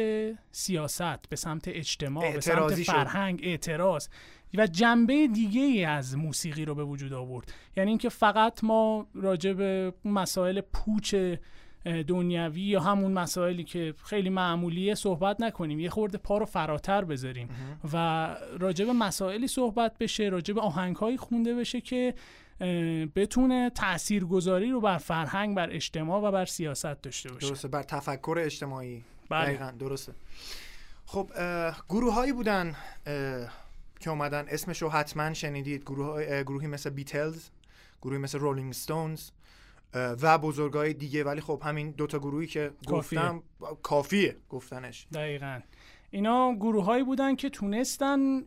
سیاست 0.53 1.29
به 1.29 1.37
سمت 1.37 1.69
اجتماع 1.69 2.33
به 2.33 2.41
سمت 2.41 2.55
اعتراضی 2.55 2.85
شد. 2.85 2.93
فرهنگ 2.93 3.41
اعتراض 3.43 4.09
و 4.55 4.67
جنبه 4.67 5.27
دیگه 5.27 5.61
ای 5.61 5.85
از 5.85 6.17
موسیقی 6.17 6.65
رو 6.65 6.75
به 6.75 6.85
وجود 6.85 7.13
آورد 7.13 7.53
یعنی 7.77 7.91
اینکه 7.91 8.09
فقط 8.09 8.65
ما 8.65 9.07
راجع 9.15 9.53
به 9.53 9.93
مسائل 10.05 10.61
پوچ 10.61 11.15
دنیوی 11.85 12.61
یا 12.61 12.81
همون 12.81 13.13
مسائلی 13.13 13.65
که 13.65 13.95
خیلی 14.05 14.31
معمولیه 14.31 14.95
صحبت 14.95 15.41
نکنیم. 15.41 15.81
یه 15.81 15.91
خورده 15.91 16.19
پا 16.19 16.39
رو 16.39 16.47
فراتر 16.47 17.05
بذاریم. 17.05 17.49
و 17.93 18.37
راجع 18.59 18.85
به 18.85 18.93
مسائلی 18.93 19.49
صحبت 19.49 19.99
بشه 19.99 20.25
راجع 20.25 20.55
به 20.55 20.61
آهنگهایی 20.61 21.17
خونده 21.17 21.55
بشه 21.55 21.81
که 21.81 22.15
بتونه 23.17 23.71
تاثیرگذاری 23.71 24.71
رو 24.71 24.81
بر 24.81 24.99
فرهنگ 24.99 25.57
بر 25.57 25.71
اجتماع 25.71 26.23
و 26.23 26.31
بر 26.31 26.45
سیاست 26.45 27.03
داشته 27.03 27.33
باشه. 27.33 27.49
درسته 27.49 27.69
بر 27.69 27.83
تفکر 27.83 28.37
اجتماعی. 28.39 29.05
بله. 29.29 29.45
دقیقا 29.45 29.73
درسته. 29.79 30.13
خب 31.07 31.31
گروه 31.89 32.15
هایی 32.15 32.33
بودن 32.33 32.77
که 34.01 34.11
اومدن. 34.11 34.45
اسمشو 34.49 34.89
حتما 34.89 35.35
شنیدید. 35.35 35.83
گروه 35.83 36.43
گروهی 36.43 36.67
مثل 36.67 36.91
بیتلز 36.91 37.49
گروهی 38.03 38.19
مثل 38.19 38.39
رولینگ 38.39 38.73
ستونز 38.73 39.31
و 39.95 40.39
بزرگای 40.39 40.95
دیگه 40.95 41.25
ولی 41.25 41.41
خب 41.41 41.63
همین 41.65 41.91
دوتا 41.91 42.19
گروهی 42.19 42.47
که 42.47 42.71
کافیه. 42.87 43.19
گفتم 43.21 43.43
کافیه 43.83 44.37
گفتنش 44.49 45.07
دقیقا 45.13 45.61
اینا 46.11 46.55
گروه 46.55 46.85
هایی 46.85 47.05
بودن 47.05 47.37
که 47.37 47.51
تونستن 47.51 48.43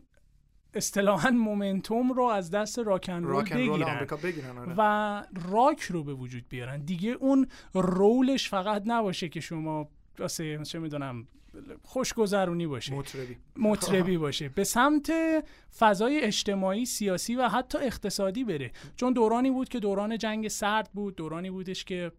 اصطلاحا 0.74 1.30
momentum 1.30 2.12
رو 2.12 2.22
از 2.22 2.50
دست 2.50 2.78
راکن 2.78 3.22
رول 3.22 3.32
راکن 3.32 3.58
رول 3.58 3.68
بگیرن 3.68 3.94
آمریکا 3.94 4.16
بگیرن 4.16 4.58
آره. 4.58 4.74
و 4.78 5.22
راک 5.50 5.80
رو 5.80 6.04
به 6.04 6.14
وجود 6.14 6.44
بیارن 6.48 6.80
دیگه 6.80 7.10
اون 7.10 7.48
رولش 7.74 8.48
فقط 8.48 8.82
نباشه 8.86 9.28
که 9.28 9.40
شما 9.40 9.88
واسه 10.18 10.58
چه 10.64 10.78
می‌دونم 10.78 11.26
خوشگذرونی 11.82 12.66
باشه. 12.66 12.94
مطربی. 12.94 13.36
مطربی 13.56 14.18
باشه. 14.18 14.48
به 14.48 14.64
سمت 14.64 15.12
فضای 15.78 16.20
اجتماعی 16.20 16.84
سیاسی 16.84 17.36
و 17.36 17.48
حتی 17.48 17.78
اقتصادی 17.78 18.44
بره. 18.44 18.72
چون 18.96 19.12
دورانی 19.12 19.50
بود 19.50 19.68
که 19.68 19.80
دوران 19.80 20.18
جنگ 20.18 20.48
سرد 20.48 20.90
بود 20.94 21.16
دورانی 21.16 21.50
بودش 21.50 21.84
که 21.84 22.12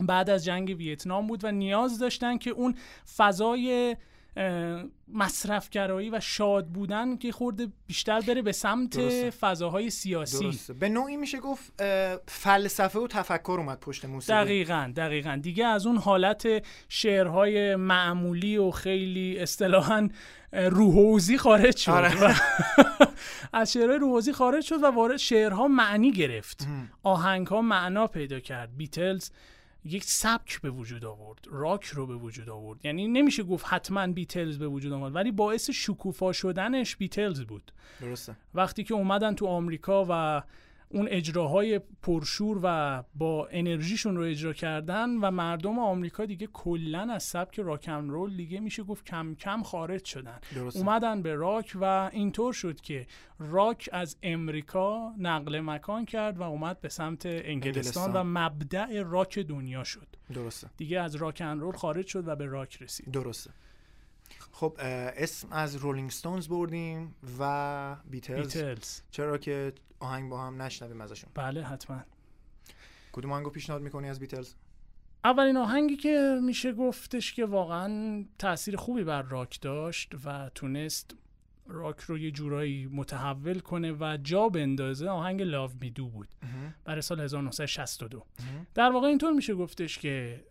بعد 0.00 0.30
از 0.30 0.44
جنگ 0.44 0.74
ویتنام 0.78 1.26
بود 1.26 1.44
و 1.44 1.52
نیاز 1.52 1.98
داشتن 1.98 2.38
که 2.38 2.50
اون 2.50 2.74
فضای 3.16 3.96
اه، 4.36 4.84
مصرفگرایی 5.12 6.10
و 6.10 6.20
شاد 6.20 6.66
بودن 6.66 7.16
که 7.16 7.32
خورده 7.32 7.68
بیشتر 7.86 8.20
بره 8.20 8.42
به 8.42 8.52
سمت 8.52 8.96
درسته. 8.96 9.30
فضاهای 9.30 9.90
سیاسی. 9.90 10.44
درسته. 10.44 10.72
به 10.72 10.88
نوعی 10.88 11.16
میشه 11.16 11.38
گفت 11.38 11.82
فلسفه 12.28 12.98
و 12.98 13.06
تفکر 13.06 13.56
اومد 13.58 13.80
پشت 13.80 14.04
موسیقی. 14.04 14.38
دقیقا 14.38 14.92
دقیقا. 14.96 15.40
دیگه 15.42 15.66
از 15.66 15.86
اون 15.86 15.96
حالت 15.96 16.46
شعرهای 16.88 17.76
معمولی 17.76 18.56
و 18.56 18.70
خیلی 18.70 19.38
اصطلاحا 19.38 20.08
روحوزی 20.52 21.38
خارج 21.38 21.76
شد. 21.76 21.90
آره. 21.90 22.24
و 22.24 22.34
از 23.52 23.72
شعرهای 23.72 23.98
روحوزی 23.98 24.32
خارج 24.32 24.64
شد 24.64 24.82
و 24.82 24.86
وارد 24.86 25.16
شعرها 25.16 25.68
معنی 25.68 26.12
گرفت. 26.12 26.66
آهنگها 27.02 27.62
معنا 27.62 28.06
پیدا 28.06 28.40
کرد. 28.40 28.76
بیتلز 28.76 29.30
یک 29.84 30.04
سبک 30.04 30.60
به 30.60 30.70
وجود 30.70 31.04
آورد 31.04 31.38
راک 31.50 31.84
رو 31.84 32.06
به 32.06 32.14
وجود 32.14 32.48
آورد. 32.48 32.84
یعنی 32.84 33.08
نمیشه 33.08 33.42
گفت 33.42 33.66
حتما 33.68 34.06
بیتلز 34.06 34.58
به 34.58 34.68
وجود 34.68 34.92
آورد 34.92 35.14
ولی 35.14 35.32
باعث 35.32 35.70
شکوفا 35.70 36.32
شدنش 36.32 36.96
بیتلز 36.96 37.40
بود. 37.40 37.72
درسته. 38.00 38.36
وقتی 38.54 38.84
که 38.84 38.94
اومدن 38.94 39.34
تو 39.34 39.46
آمریکا 39.46 40.06
و 40.08 40.42
اون 40.92 41.08
اجراهای 41.10 41.80
پرشور 42.02 42.60
و 42.62 43.02
با 43.14 43.48
انرژیشون 43.50 44.16
رو 44.16 44.22
اجرا 44.22 44.52
کردن 44.52 45.10
و 45.10 45.30
مردم 45.30 45.78
آمریکا 45.78 46.24
دیگه 46.24 46.46
کلا 46.46 47.12
از 47.12 47.22
سبک 47.22 47.60
راکن 47.60 48.08
رول 48.08 48.36
دیگه 48.36 48.60
میشه 48.60 48.82
گفت 48.82 49.04
کم 49.04 49.34
کم 49.34 49.62
خارج 49.62 50.04
شدن. 50.04 50.38
درسته. 50.54 50.78
اومدن 50.80 51.22
به 51.22 51.34
راک 51.34 51.76
و 51.80 52.10
اینطور 52.12 52.52
شد 52.52 52.80
که 52.80 53.06
راک 53.38 53.88
از 53.92 54.16
امریکا 54.22 55.12
نقل 55.18 55.60
مکان 55.60 56.04
کرد 56.04 56.38
و 56.38 56.42
اومد 56.42 56.80
به 56.80 56.88
سمت 56.88 57.26
انگلستان, 57.26 57.52
انگلستان. 57.52 58.12
و 58.12 58.22
مبدع 58.24 59.02
راک 59.02 59.38
دنیا 59.38 59.84
شد. 59.84 60.06
درسته. 60.34 60.70
دیگه 60.76 61.00
از 61.00 61.14
راکن 61.14 61.60
رول 61.60 61.76
خارج 61.76 62.06
شد 62.06 62.28
و 62.28 62.36
به 62.36 62.46
راک 62.46 62.82
رسید. 62.82 63.10
درسته. 63.10 63.50
خب 64.52 64.76
اسم 64.78 65.48
از 65.50 65.76
رولینگ 65.76 66.10
ستونز 66.10 66.48
بردیم 66.48 67.14
و 67.38 67.96
بیتلز, 68.10 68.56
بیتلز. 68.56 69.00
چرا 69.10 69.38
که 69.38 69.72
آهنگ 70.00 70.30
با 70.30 70.46
هم 70.46 70.62
نشنویم 70.62 71.00
ازشون. 71.00 71.30
بله 71.34 71.62
حتما. 71.62 72.00
کدوم 73.12 73.32
آهنگو 73.32 73.50
پیشنهاد 73.50 73.82
می‌کنی 73.82 74.08
از 74.08 74.20
بیتلز؟ 74.20 74.54
اولین 75.24 75.56
آهنگی 75.56 75.96
که 75.96 76.38
میشه 76.42 76.72
گفتش 76.72 77.32
که 77.32 77.44
واقعا 77.46 78.24
تاثیر 78.38 78.76
خوبی 78.76 79.04
بر 79.04 79.22
راک 79.22 79.60
داشت 79.60 80.12
و 80.24 80.50
تونست 80.54 81.14
راک 81.66 82.00
رو 82.00 82.18
یه 82.18 82.30
جورایی 82.30 82.86
متحول 82.86 83.58
کنه 83.58 83.92
و 83.92 84.18
جا 84.22 84.48
بندازه 84.48 85.08
آهنگ 85.08 85.42
لاو 85.42 85.70
می 85.80 85.90
دو 85.90 86.08
بود. 86.08 86.28
برای 86.84 87.02
سال 87.02 87.20
1962 87.20 88.26
در 88.74 88.90
واقع 88.90 89.08
اینطور 89.08 89.32
میشه 89.32 89.54
گفتش 89.54 89.98
که 89.98 90.44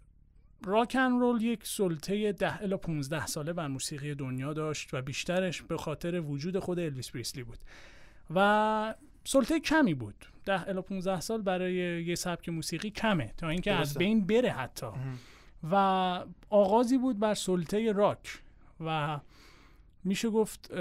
راک 0.65 0.97
ان 0.99 1.19
رول 1.19 1.41
یک 1.41 1.67
سلطه 1.67 2.31
10 2.31 2.63
الی 2.63 2.77
15 2.77 3.25
ساله 3.25 3.53
بر 3.53 3.67
موسیقی 3.67 4.15
دنیا 4.15 4.53
داشت 4.53 4.93
و 4.93 5.01
بیشترش 5.01 5.61
به 5.61 5.77
خاطر 5.77 6.19
وجود 6.19 6.59
خود 6.59 6.79
الویس 6.79 7.11
پریسلی 7.11 7.43
بود. 7.43 7.59
و 8.35 8.95
سلطه 9.29 9.59
کمی 9.59 9.93
بود. 9.93 10.25
10 10.45 10.69
الی 10.69 10.81
15 10.81 11.21
سال 11.21 11.41
برای 11.41 12.03
یه 12.03 12.15
سبک 12.15 12.49
موسیقی 12.49 12.89
کمه 12.89 13.33
تا 13.37 13.49
اینکه 13.49 13.71
از. 13.71 13.93
بین 13.93 14.27
بره 14.27 14.51
حتی. 14.51 14.87
و 15.71 15.75
آغازی 16.49 16.97
بود 16.97 17.19
بر 17.19 17.33
سلطه 17.33 17.91
راک. 17.91 18.41
و 18.79 19.19
میشه 20.03 20.29
گفت 20.29 20.71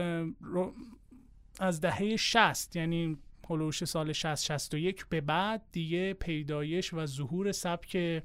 از 1.61 1.81
دهه 1.81 2.17
60 2.17 2.77
یعنی 2.77 3.19
هلوش 3.51 3.85
سال 3.85 4.13
60 4.13 4.45
61 4.45 5.07
به 5.09 5.21
بعد 5.21 5.63
دیگه 5.73 6.15
پیدایش 6.15 6.95
و 6.95 7.07
ظهور 7.07 7.53
سبک 7.53 8.23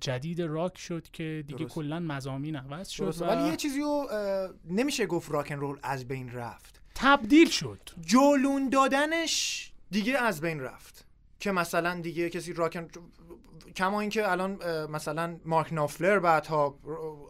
جدید 0.00 0.42
راک 0.42 0.78
شد 0.78 1.10
که 1.10 1.44
دیگه. 1.46 1.64
کلا 1.64 2.00
مزامین 2.00 2.56
عوض 2.56 2.88
شد 2.88 3.22
و 3.22 3.24
ولی 3.24 3.48
یه 3.48 3.56
چیزی 3.56 3.80
رو 3.80 4.08
نمیشه 4.64 5.06
گفت 5.06 5.30
راکن 5.30 5.54
رول 5.54 5.78
از 5.82 6.08
بین 6.08 6.32
رفت. 6.32 6.79
تبدیل 6.94 7.48
شد. 7.48 7.80
جولون 8.00 8.68
دادنش 8.68 9.72
دیگه 9.90 10.18
از 10.18 10.40
بین 10.40 10.60
رفت. 10.60 11.04
که 11.40 11.52
مثلا 11.52 12.00
دیگه 12.00 12.30
کسی 12.30 12.52
راکن 12.52 12.88
کما 13.76 14.00
اینکه 14.00 14.30
الان 14.30 14.58
مثلا 14.86 15.36
مارک 15.44 15.72
نافلر 15.72 16.18
بعدها 16.18 16.78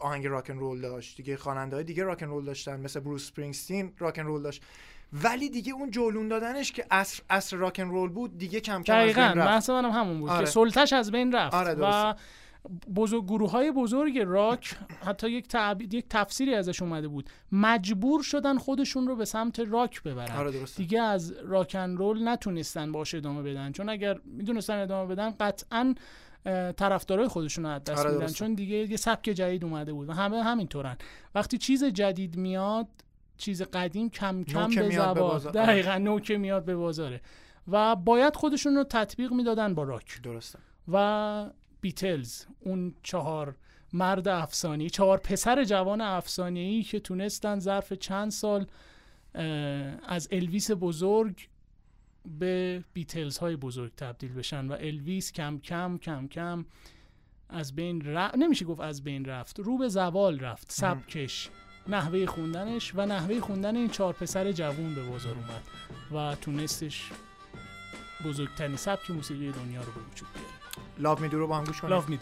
آهنگ 0.01 0.27
راکن 0.27 0.59
رول 0.59 0.81
داشت. 0.81 1.17
دیگه 1.17 1.37
خواننده 1.37 1.77
های 1.77 1.85
دیگه 1.85 2.05
راکن 2.05 2.27
رول 2.27 2.45
داشتن. 2.45 2.81
مثل 2.81 3.01
بروس 3.01 3.27
سپرینگستین 3.27 3.93
راکن 3.99 4.23
رول 4.23 4.43
داشت. 4.43 4.63
ولی 5.13 5.51
دیگه 5.51 5.73
اون 5.73 5.91
جولون 5.91 6.29
دادنش 6.29 6.73
که 6.73 6.87
اصر 6.91 7.23
اصر 7.31 7.57
راکن 7.57 7.89
رول 7.89 8.11
بود 8.11 8.39
دیگه 8.39 8.61
کم 8.61 8.83
کم 8.83 8.95
از 8.95 9.05
دقیقا. 9.05 9.29
بین 9.29 9.39
رفت. 9.39 9.49
بحث 9.49 9.71
منم 9.71 9.91
همون 9.91 10.21
بود 10.21 10.31
آره. 10.31 10.45
که 10.45 10.51
سلطش 10.51 10.93
از 10.93 11.11
بین 11.11 11.33
رفت 11.33 11.55
آره، 11.55 11.75
و. 11.75 12.15
بزرگ 12.97 13.25
گروه 13.25 13.51
های 13.51 13.73
بزرگ 13.73 14.19
راک 14.19 14.77
حتی 15.05 15.31
یک 15.31 15.49
تعبیر 15.49 15.95
یک 15.95 16.07
تفسیری 16.11 16.55
ازش 16.55 16.83
اومده 16.83 17.09
بود. 17.09 17.31
مجبور 17.53 18.23
شدن 18.23 18.59
خودشون 18.59 19.07
رو 19.07 19.17
به 19.17 19.25
سمت 19.25 19.61
راک 19.61 20.03
ببرن. 20.03 20.37
آره 20.37 20.65
دیگه 20.77 21.03
از 21.03 21.35
راکن 21.45 21.97
رول 21.97 22.29
نتونستن 22.29 22.93
باش 22.93 23.15
ادامه 23.15 23.43
بدن. 23.43 23.73
چون 23.73 23.89
اگر 23.89 24.21
می‌دونستن 24.25 24.79
ادامه 24.79 25.15
بدن 25.15 25.31
قطعا 25.31 25.95
طرفدارای 26.77 27.29
خودشون 27.29 27.65
رو 27.65 27.71
از 27.71 27.85
دست 27.85 28.07
آره، 28.07 28.15
میدن. 28.15 28.27
چون 28.27 28.55
دیگه 28.55 28.77
یه 28.91 28.97
سبک 28.97 29.25
جدید 29.25 29.65
اومده 29.65 29.93
بود 29.93 30.09
و 30.09 30.13
همه 30.13 30.43
همینطورن. 30.43 30.97
وقتی 31.35 31.59
چیز 31.59 31.85
جدید 31.85 32.37
میاد 32.37 32.87
چیز 33.37 33.63
قدیم 33.63 34.11
کم 34.11 34.45
کم 34.45 34.69
به 34.69 34.91
زبان. 34.91 35.15
بازار. 35.15 35.53
دقیقا 35.53 35.99
نوکه 35.99 36.39
میاد 36.39 36.65
به 36.65 36.77
بازاره. 36.77 37.21
و 37.69 37.97
باید 37.97 38.37
خودشون 38.37 38.77
رو 38.77 38.85
تطبیق 38.85 39.33
می‌دادن 39.33 39.75
با 39.75 39.83
راک. 39.83 40.23
درسته. 40.23 40.59
و 40.93 41.51
بیتلز 41.81 42.45
اون 42.61 42.95
چهار 43.03 43.55
مرد 43.93 44.29
افسانه‌ای 44.29 44.91
چهار 44.91 45.19
پسر 45.19 45.65
جوان 45.65 46.01
افسانه‌ای 46.01 46.83
که 46.83 47.01
تونستن 47.01 47.59
ظرف 47.59 47.93
چند 47.93 48.31
سال 48.31 48.67
از 50.09 50.29
الویس 50.33 50.71
بزرگ 50.81 51.49
به 52.39 52.85
بیتلز 52.93 53.39
های 53.39 53.57
بزرگ 53.57 53.95
تبدیل 53.95 54.33
بشن 54.33 54.67
و 54.67 54.73
الویس 54.73 55.33
کم 55.33 55.59
کم 55.59 55.99
کم 55.99 56.27
کم 56.27 56.65
از 57.49 57.75
بین 57.75 58.01
رفت 58.01 58.37
نمیشه 58.37 58.65
گفت 58.65 58.81
از 58.81 59.05
بین 59.05 59.25
رفت 59.25 59.61
رو 59.61 59.79
به 59.79 59.89
زوال 59.89 60.41
رفت 60.41 60.73
سبکش 60.73 61.51
نحوه 61.89 62.27
خوندنش 62.27 62.93
و 62.95 63.07
نحوه 63.07 63.41
خوندن 63.41 63.77
این 63.77 63.89
چهار 63.89 64.13
پسر 64.13 64.53
جوون 64.53 64.95
به 64.95 65.03
بازار 65.03 65.35
اومد 65.35 65.63
و 66.13 66.37
تونستش 66.41 67.11
بزرگترین 68.25 68.77
سبک 68.77 69.11
موسیقی 69.11 69.53
دنیا 69.53 69.81
رو 69.81 69.93
به 69.93 70.01
وجود 70.01 70.29
بیاره. 70.35 70.60
لاو 71.01 71.21
می 71.21 71.29
رو 71.29 71.47
با 71.47 71.59
هم 71.59 71.65
گوش 71.65 71.81
کنیم 71.81 72.01
Love 72.01 72.05
Me 72.05 72.17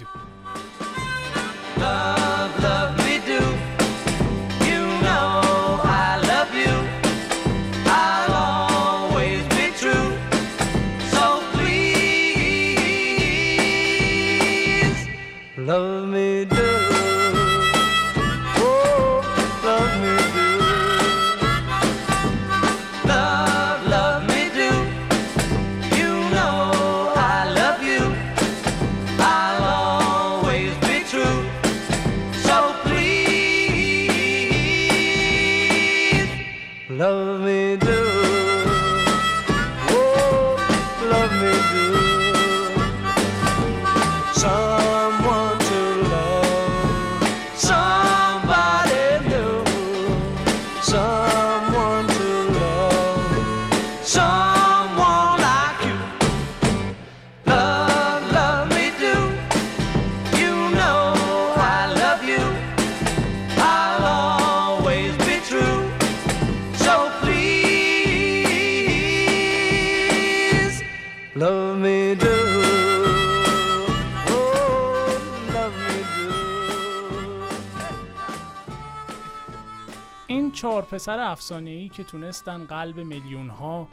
پسر 80.90 81.20
افسانه 81.20 81.70
ای 81.70 81.88
که 81.88 82.04
تونستن 82.04 82.64
قلب 82.64 82.98
میلیون 82.98 83.48
ها 83.48 83.88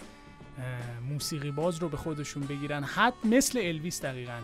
موسیقی 1.10 1.51
باز 1.51 1.77
رو 1.77 1.89
به 1.89 1.97
خودشون 1.97 2.43
بگیرن. 2.43 2.84
حد 2.84 3.13
مثل 3.23 3.60
الویس 3.63 4.01
دقیقا. 4.01 4.39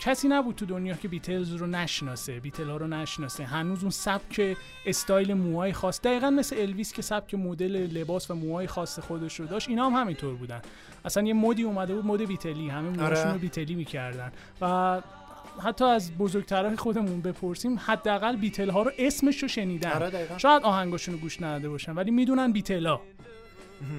کسی 0.00 0.28
نبود 0.28 0.54
تو 0.54 0.66
دنیا 0.66 0.94
که 0.94 1.08
بیتلز 1.08 1.52
رو 1.52 1.66
نشناسه 1.66 2.40
بیتل 2.40 2.70
ها 2.70 2.76
رو 2.76 2.86
نشناسه. 2.86 3.44
هنوز 3.44 3.82
اون 3.82 3.90
سبک 3.90 4.56
استایل 4.86 5.34
موهای 5.34 5.72
خاص 5.72 6.00
دقیقا 6.00 6.30
مثل 6.30 6.56
الویس 6.58 6.92
که 6.92 7.02
سبک 7.02 7.34
مدل 7.34 7.76
لباس 7.76 8.30
و 8.30 8.34
موهای 8.34 8.66
خاص 8.66 8.98
خودش 8.98 9.40
رو 9.40 9.46
داشت 9.46 9.68
اینا 9.68 9.90
هم 9.90 10.00
همینطور 10.00 10.34
بودن. 10.34 10.62
اصلا 11.04 11.22
یه 11.22 11.34
مدی 11.34 11.62
اومده 11.62 11.94
بود 11.94 12.06
مد 12.06 12.22
بیتلی 12.22 12.68
همه 12.68 12.88
موهاشون 12.88 13.24
آره. 13.24 13.32
رو 13.32 13.38
بیتلی 13.38 13.74
می‌کردن. 13.74 14.32
و 14.60 15.02
حتی 15.62 15.84
از 15.84 16.12
بزرگترهای 16.18 16.76
خودمون 16.76 17.20
بپرسیم 17.20 17.78
حداقل 17.78 18.36
بیتل 18.36 18.70
ها 18.70 18.82
رو 18.82 18.90
اسمش 18.98 19.42
رو 19.42 19.48
شنیدن. 19.48 19.90
آره 19.90 20.38
شاید 20.38 20.62
آهنگاشون 20.62 21.14
رو 21.14 21.20
گوش 21.20 21.42
نداده 21.42 21.68
باشن 21.68 21.92
ولی 21.92 22.10
می‌دونن 22.10 22.52
بیتلا 22.52 23.00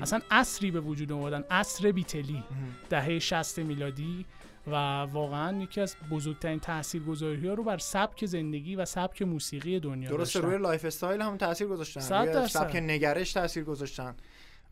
اصلا 0.01 0.19
عصری 0.31 0.71
به 0.71 0.79
وجود 0.79 1.11
آوردن 1.11 1.43
عصر 1.49 1.91
بیتلی. 1.91 2.43
دهه 2.89 3.19
60 3.19 3.59
میلادی 3.59 4.25
و 4.67 4.75
واقعا 5.01 5.61
یکی 5.61 5.81
از 5.81 5.95
بزرگترین 6.11 6.59
تاثیرگذاری 6.59 7.47
ها 7.47 7.53
رو 7.53 7.63
بر 7.63 7.77
سبک 7.77 8.25
زندگی 8.25 8.75
و 8.75 8.85
سبک 8.85 9.21
موسیقی 9.21 9.79
دنیا 9.79 10.09
درسته. 10.09 10.39
روی 10.39 10.57
lifestyle 10.57 11.21
هم 11.21 11.37
تاثیر 11.37 11.67
گذاشتن. 11.67 12.47
سبک 12.47 12.75
نگرش 12.75 13.33
تاثیر 13.33 13.63
گذاشتن. 13.63 14.15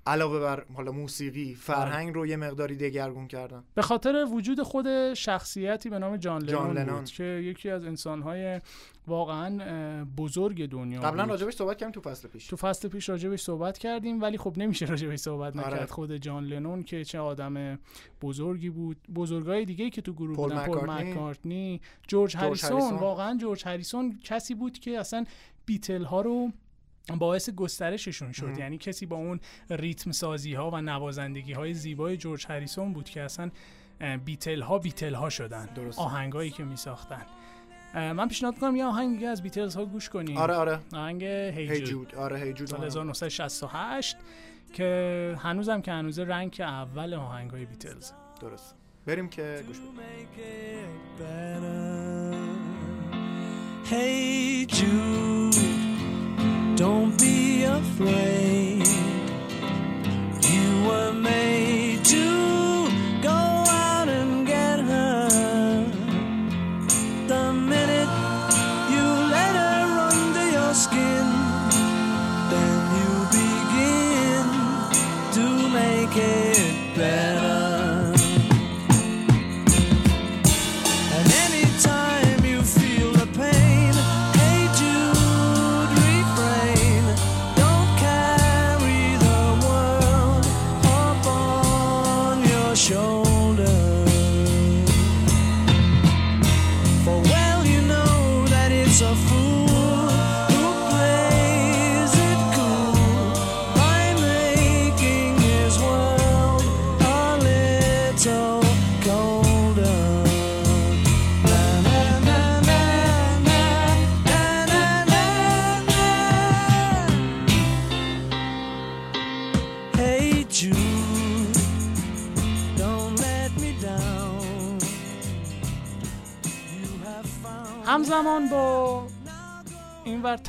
علاوه 0.08 0.40
بر 0.40 0.66
حالا 0.76 0.92
موسیقی 0.92 1.56
فرهنگ 1.56 2.16
رو 2.16 2.28
یه 2.28 2.36
مقداری 2.36 2.76
دگرگون 2.76 3.28
کردن 3.28 3.64
به 3.76 3.82
خاطر 3.82 4.26
وجود 4.32 4.62
خود 4.62 5.14
شخصیتی 5.14 5.90
به 5.90 6.00
نام 6.00 6.18
جان 6.18 6.42
لنون, 6.42 6.52
جان 6.52 6.78
لنون. 6.78 7.00
بود 7.00 7.10
که 7.10 7.24
یکی 7.24 7.70
از 7.70 7.86
انسانهای 7.86 8.62
واقعا 9.08 10.06
بزرگ 10.18 10.70
دنیا 10.70 11.02
قبلا. 11.02 11.24
راجبش 11.24 11.54
صحبت 11.54 11.78
کردیم 11.78 12.02
تو 12.02 12.10
فصل 12.10 12.28
پیش 12.28 12.48
تو 12.48 12.56
فصل 12.56 12.88
پیش 12.88 13.10
راجبش 13.10 13.42
صحبت 13.42 13.78
کردیم 13.78 14.22
ولی 14.22 14.38
خب 14.38 14.54
نمیشه 14.58 14.86
راجبش 14.86 15.20
صحبت 15.20 15.58
آره. 15.58 15.68
نکرد 15.68 15.90
خود 15.90 16.12
جان 16.16 16.46
لنون 16.46 16.84
که 16.84 17.04
چه 17.04 17.20
آدم 17.20 17.80
بزرگی 18.22 18.70
بود 18.70 18.98
بزرگای 19.16 19.66
دیگه 19.66 19.90
که 19.90 20.02
تو 20.02 20.14
گروه 20.14 20.36
پل 20.38 20.44
بودن 20.44 20.66
پل 20.66 20.74
مکارتنی. 20.74 21.12
مکارتنی 21.12 21.82
جورج 22.08 22.38
هریسون 22.38 22.80
هریسون. 22.80 23.00
واقعا 23.00 23.38
جورج 23.38 23.64
هریسون 23.66 24.20
کسی 24.24 24.56
بود 24.56 24.80
که 24.80 25.00
اصلا 25.00 25.26
بیتل 25.66 26.04
ها 26.04 26.22
رو 26.22 26.52
باعث 27.20 27.50
گسترششون 27.50 28.32
شد. 28.32 28.58
یعنی 28.58 28.78
کسی 28.78 29.06
با 29.06 29.16
اون 29.16 29.40
ریتم 29.70 30.12
سازی 30.12 30.54
ها 30.54 30.72
و 30.72 30.82
نوازندگی 30.82 31.54
های 31.54 31.74
زیبای 31.74 32.18
جورج 32.18 32.46
هریسون 32.50 32.94
بود 32.94 33.10
که 33.10 33.22
اصلا 33.22 33.52
بیتل 34.26 34.62
ها 34.62 34.80
بیتل 34.80 35.14
ها 35.14 35.30
شدن. 35.30 35.66
درست. 35.66 36.00
آهنگایی 36.00 36.50
که 36.52 36.64
می 36.64 36.78
ساختن 36.78 37.26
من 37.94 38.28
پیشنهاد 38.28 38.60
کنم 38.60 38.76
یه 38.76 38.86
آهنگ 38.86 39.16
دیگه 39.16 39.28
از 39.28 39.44
بیتلز 39.44 39.76
ها 39.76 39.86
گوش 39.86 40.10
کنیم 40.10 40.38
آره 40.38 40.54
آره. 40.54 40.80
آهنگ 40.94 41.24
هی 41.24 41.70
هیجود 41.70 41.90
جود 41.90 42.16
آره 42.16 42.40
هی 42.40 42.54
جود 42.54 42.68
سال 42.68 42.78
آره. 42.80 42.88
1968 42.88 44.18
که 44.74 45.36
هنوزم 45.40 45.82
که 45.82 45.92
هنوز 45.92 46.20
رنگ 46.20 46.58
اول 46.60 47.14
آهنگ 47.14 47.52
های 47.52 47.66
بیتلز. 47.66 48.12
درست. 48.42 48.76
بریم 49.06 49.30
که 49.30 49.64
گوش 49.68 49.78
بدیم. 49.80 50.24
Don't 56.76 57.18
be 57.20 57.64
afraid. 57.64 58.88
You 60.50 60.88
were 60.88 61.14
made 61.14 61.53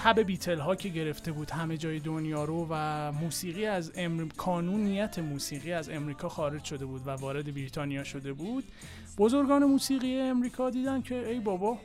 تب 0.04 0.20
بیتل 0.20 0.58
ها 0.58 0.74
که 0.76 0.88
گرفته 0.88 1.32
بود 1.32 1.50
همه 1.50 1.76
جای 1.76 1.98
دنیا 1.98 2.44
رو 2.44 2.66
و 2.70 3.12
موسیقی 3.12 3.66
از 3.66 3.92
امر... 3.96 4.24
کانونیت 4.36 5.18
موسیقی 5.18 5.72
از 5.72 5.88
امریکا 5.88 6.28
خارج 6.28 6.64
شده 6.64 6.86
بود 6.86 7.06
و 7.06 7.10
وارد 7.10 7.54
بریتانیا 7.54 8.04
شده 8.04 8.32
بود 8.32 8.64
بزرگان 9.18 9.64
موسیقی 9.64 10.20
امریکا 10.20 10.70
دیدن 10.70 11.02
که 11.02 11.28
ای 11.28 11.40
بابا 11.40 11.78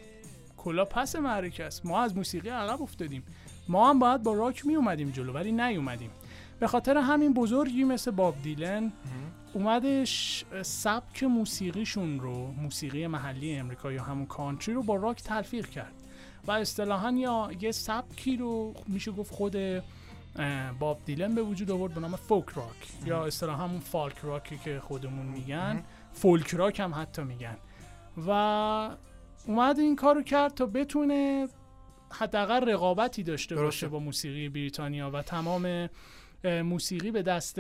کلا 0.57 0.85
پس 0.85 1.15
معرکه 1.15 1.63
است. 1.63 1.85
ما 1.85 2.01
از 2.01 2.17
موسیقی 2.17 2.49
عقب 2.49 2.81
افتادیم. 2.81 3.23
ما 3.67 3.89
هم 3.89 3.99
باید 3.99 4.23
با 4.23 4.33
راک 4.33 4.65
می 4.65 4.75
اومدیم 4.75 5.09
جلو 5.09 5.33
ولی 5.33 5.51
نیومدیم. 5.51 6.11
به 6.59 6.67
خاطر 6.67 6.97
همین 6.97 7.33
بزرگی 7.33 7.83
مثل 7.83 8.11
باب 8.11 8.35
دیلن 8.43 8.91
اومدش 9.53 10.45
سبک 10.61 11.23
موسیقیشون 11.23 12.19
رو 12.19 12.51
موسیقی 12.51 13.07
محلی 13.07 13.55
امریکا 13.55 13.91
یا 13.91 14.03
همون 14.03 14.25
کانتری 14.25 14.75
رو 14.75 14.83
با 14.83 14.95
راک 14.95 15.23
تلفیق 15.23 15.69
کرد. 15.69 15.98
و 16.47 16.51
اصطلاحا 16.51 17.11
یا 17.11 17.49
یه 17.61 17.71
سبکی 17.71 18.37
رو 18.37 18.73
میشه 18.87 19.11
گفت 19.11 19.33
خود 19.33 19.55
باب 20.79 20.99
دیلن 21.05 21.35
به 21.35 21.41
وجود 21.41 21.71
آورد 21.71 21.93
به 21.93 22.01
نام 22.01 22.15
فولک 22.15 22.49
راک. 22.49 23.05
یا 23.05 23.25
اصطلاحا 23.25 23.63
همون 23.63 23.79
فالک 23.79 24.17
راکی 24.23 24.57
که 24.57 24.79
خودمون 24.79 25.25
میگن. 25.25 25.83
فولک 26.13 26.55
راک 26.55 26.79
هم 26.79 26.93
حتی 26.95 27.23
میگن. 27.23 27.57
و 28.27 28.29
اومد 29.47 29.79
این 29.79 29.95
کارو 29.95 30.23
کرد 30.23 30.53
تا 30.53 30.65
بتونه 30.65 31.47
حداقل 32.11 32.69
رقابتی 32.69 33.23
داشته 33.23 33.55
درسته. 33.55 33.65
باشه 33.65 33.87
با 33.87 33.99
موسیقی 33.99 34.49
بریتانیا 34.49 35.11
و 35.11 35.21
تمام 35.21 35.89
موسیقی 36.43 37.11
به 37.11 37.21
دست 37.21 37.59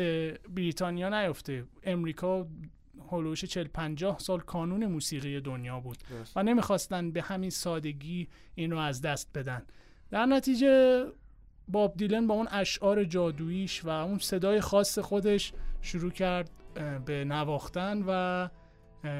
بریتانیا 0.49 1.09
نیفته. 1.09 1.65
امریکا 1.83 2.47
هلوش 3.11 3.45
40 3.45 3.67
50 3.67 4.19
سال 4.19 4.39
کانون 4.39 4.85
موسیقی 4.85 5.41
دنیا 5.41 5.79
بود. 5.79 5.97
و 6.35 6.43
نمی‌خواستن 6.43 7.11
به 7.11 7.21
همین 7.21 7.49
سادگی 7.49 8.27
این 8.55 8.71
رو 8.71 8.77
از 8.77 9.01
دست 9.01 9.29
بدن. 9.35 9.61
در 10.11 10.25
نتیجه 10.25 11.05
باب 11.67 11.97
دیلن 11.97 12.27
با 12.27 12.33
اون 12.33 12.47
اشعار 12.51 13.03
جادوییش 13.03 13.85
و 13.85 13.89
اون 13.89 14.17
صدای 14.17 14.61
خاص 14.61 14.99
خودش 14.99 15.53
شروع 15.81 16.11
کرد 16.11 16.49
به 17.05 17.25
نواختن 17.25 18.03
و 18.07 18.49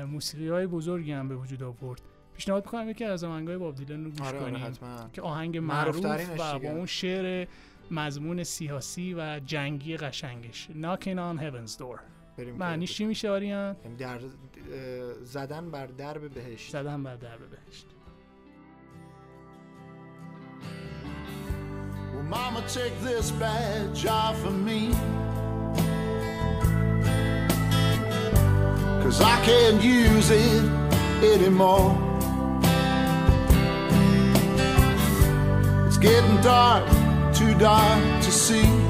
موسیقی 0.06 0.48
های 0.48 0.68
بزرگی 0.68 1.12
هم 1.12 1.28
به 1.28 1.36
وجود 1.36 1.64
آورد. 1.64 2.02
پیشنهاد 2.34 2.66
می‌کنم 2.66 2.90
یکی 2.90 3.04
از 3.06 3.24
آهنگای 3.24 3.58
باب 3.58 3.76
دیلن 3.76 4.04
رو 4.04 4.10
گوش 4.12 4.22
آره 4.22 4.40
آره 4.40 4.52
کنیم 4.52 4.66
حتما. 4.66 5.10
که 5.14 5.22
آهنگ 5.22 5.58
معروف 5.58 6.06
و. 6.06 6.60
با 6.60 6.70
اون 6.70 6.86
شعر 6.86 7.48
مضمون 7.92 8.44
سیاسی 8.44 9.14
و 9.14 9.40
جنگی 9.46 9.98
قشنگش. 9.98 10.68
Knocking 10.68 11.18
on 11.18 11.42
Heaven's 11.42 11.78
Door. 11.78 12.00
معنیش 12.46 12.94
چی 12.94 13.06
میشه 13.06 13.30
آریان؟ 13.30 13.76
یعنی 13.84 13.96
در 13.98 14.20
زدن 15.24 15.72
بر 15.72 15.86
درب 15.86 16.34
بهشت 16.34 16.72
زدن 16.72 17.04
بر 17.04 17.16
درب 17.16 17.40
بهشت 17.50 17.86
Well, 22.14 22.24
mama, 22.24 22.62
take 22.68 22.96
this 23.02 23.32
badge 23.32 24.06
off 24.06 24.44
of 24.46 24.56
me. 24.68 24.92
Cause 29.04 29.22
I 29.22 29.38
can't 29.50 29.82
use 29.82 30.30
it 30.30 30.64
anymore. 31.24 31.92
It's 35.88 35.98
getting 35.98 36.38
dark, 36.42 36.86
too 37.34 37.54
dark 37.58 38.04
to 38.26 38.32
see. 38.32 38.89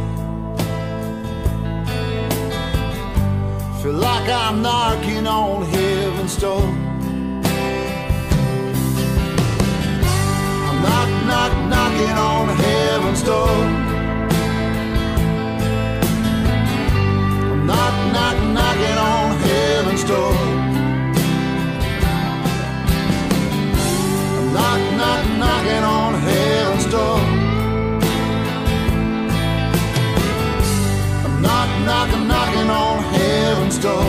Feel 3.89 3.97
like 3.97 4.29
I'm 4.29 4.61
knocking 4.61 5.25
on 5.25 5.63
heaven's 5.63 6.37
door. 6.37 6.61
I'm 10.67 10.77
knock, 10.85 11.09
knock, 11.25 11.53
knocking 11.71 12.17
on 12.29 12.49
heaven's 12.49 13.23
door. 13.23 13.49
I'm 17.49 17.65
knock, 17.65 17.95
knock, 18.13 18.37
knocking 18.53 18.97
on 19.11 19.37
heaven's 19.47 20.03
door. 20.03 20.35
I'm 24.37 24.53
knock, 24.53 24.81
knock, 24.99 25.25
knocking 25.39 25.83
on 25.83 26.13
heaven's 26.13 26.85
door. 26.91 27.28
Door. 33.81 34.03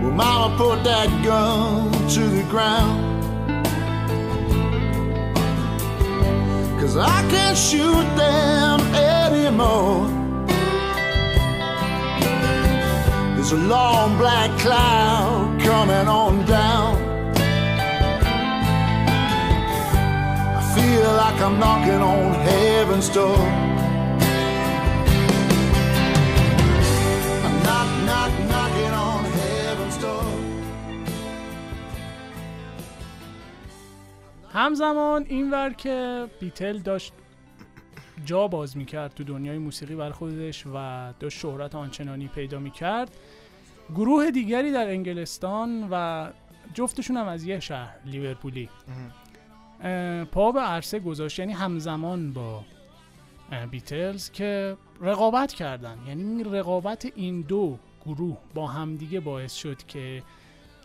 Well, 0.00 0.12
Mama 0.12 0.56
put 0.56 0.82
that 0.82 1.08
gun 1.24 1.92
to 2.08 2.20
the 2.20 2.42
ground. 2.50 3.06
Cause 6.80 6.96
I 6.96 7.22
can't 7.30 7.56
shoot 7.56 8.06
them 8.16 8.80
anymore. 8.94 10.08
There's 13.36 13.52
a 13.52 13.56
long 13.56 14.18
black 14.18 14.50
cloud 14.58 15.60
coming 15.60 16.08
on 16.08 16.44
down. 16.46 16.96
I 20.58 20.62
feel 20.74 21.12
like 21.22 21.40
I'm 21.40 21.60
knocking 21.60 22.00
on 22.00 22.34
heaven's 22.34 23.08
door. 23.08 23.69
همزمان 34.60 35.26
اینور 35.28 35.72
که 35.72 36.26
بیتل 36.40 36.78
داشت 36.78 37.12
جا 38.24 38.48
باز 38.48 38.76
می‌کرد 38.76 39.14
تو 39.14 39.24
دنیای 39.24 39.58
موسیقی 39.58 39.94
بر 39.94 40.10
خودش 40.10 40.66
و 40.74 41.12
داشت 41.20 41.38
شهرت 41.38 41.74
آنچنانی 41.74 42.28
پیدا 42.28 42.58
می‌کرد. 42.58 43.16
گروه 43.94 44.30
دیگری 44.30 44.72
در 44.72 44.88
انگلستان 44.88 45.88
و 45.90 46.26
جفتشون 46.74 47.16
هم 47.16 47.28
از 47.28 47.44
یه 47.44 47.60
شهر 47.60 47.96
لیورپولی. 48.04 48.68
پا 50.32 50.52
به 50.52 50.60
عرصه 50.60 50.98
گذاشت. 50.98 51.38
یعنی 51.38 51.52
همزمان 51.52 52.32
با 52.32 52.64
بیتلز 53.70 54.30
که 54.30 54.76
رقابت 55.00 55.52
کردن. 55.52 55.98
یعنی 56.06 56.22
این 56.22 56.54
رقابت 56.54 57.12
این 57.14 57.40
دو 57.40 57.78
گروه 58.06 58.38
با 58.54 58.66
همدیگه 58.66 59.20
باعث 59.20 59.54
شد 59.54 59.82
که 59.82 60.22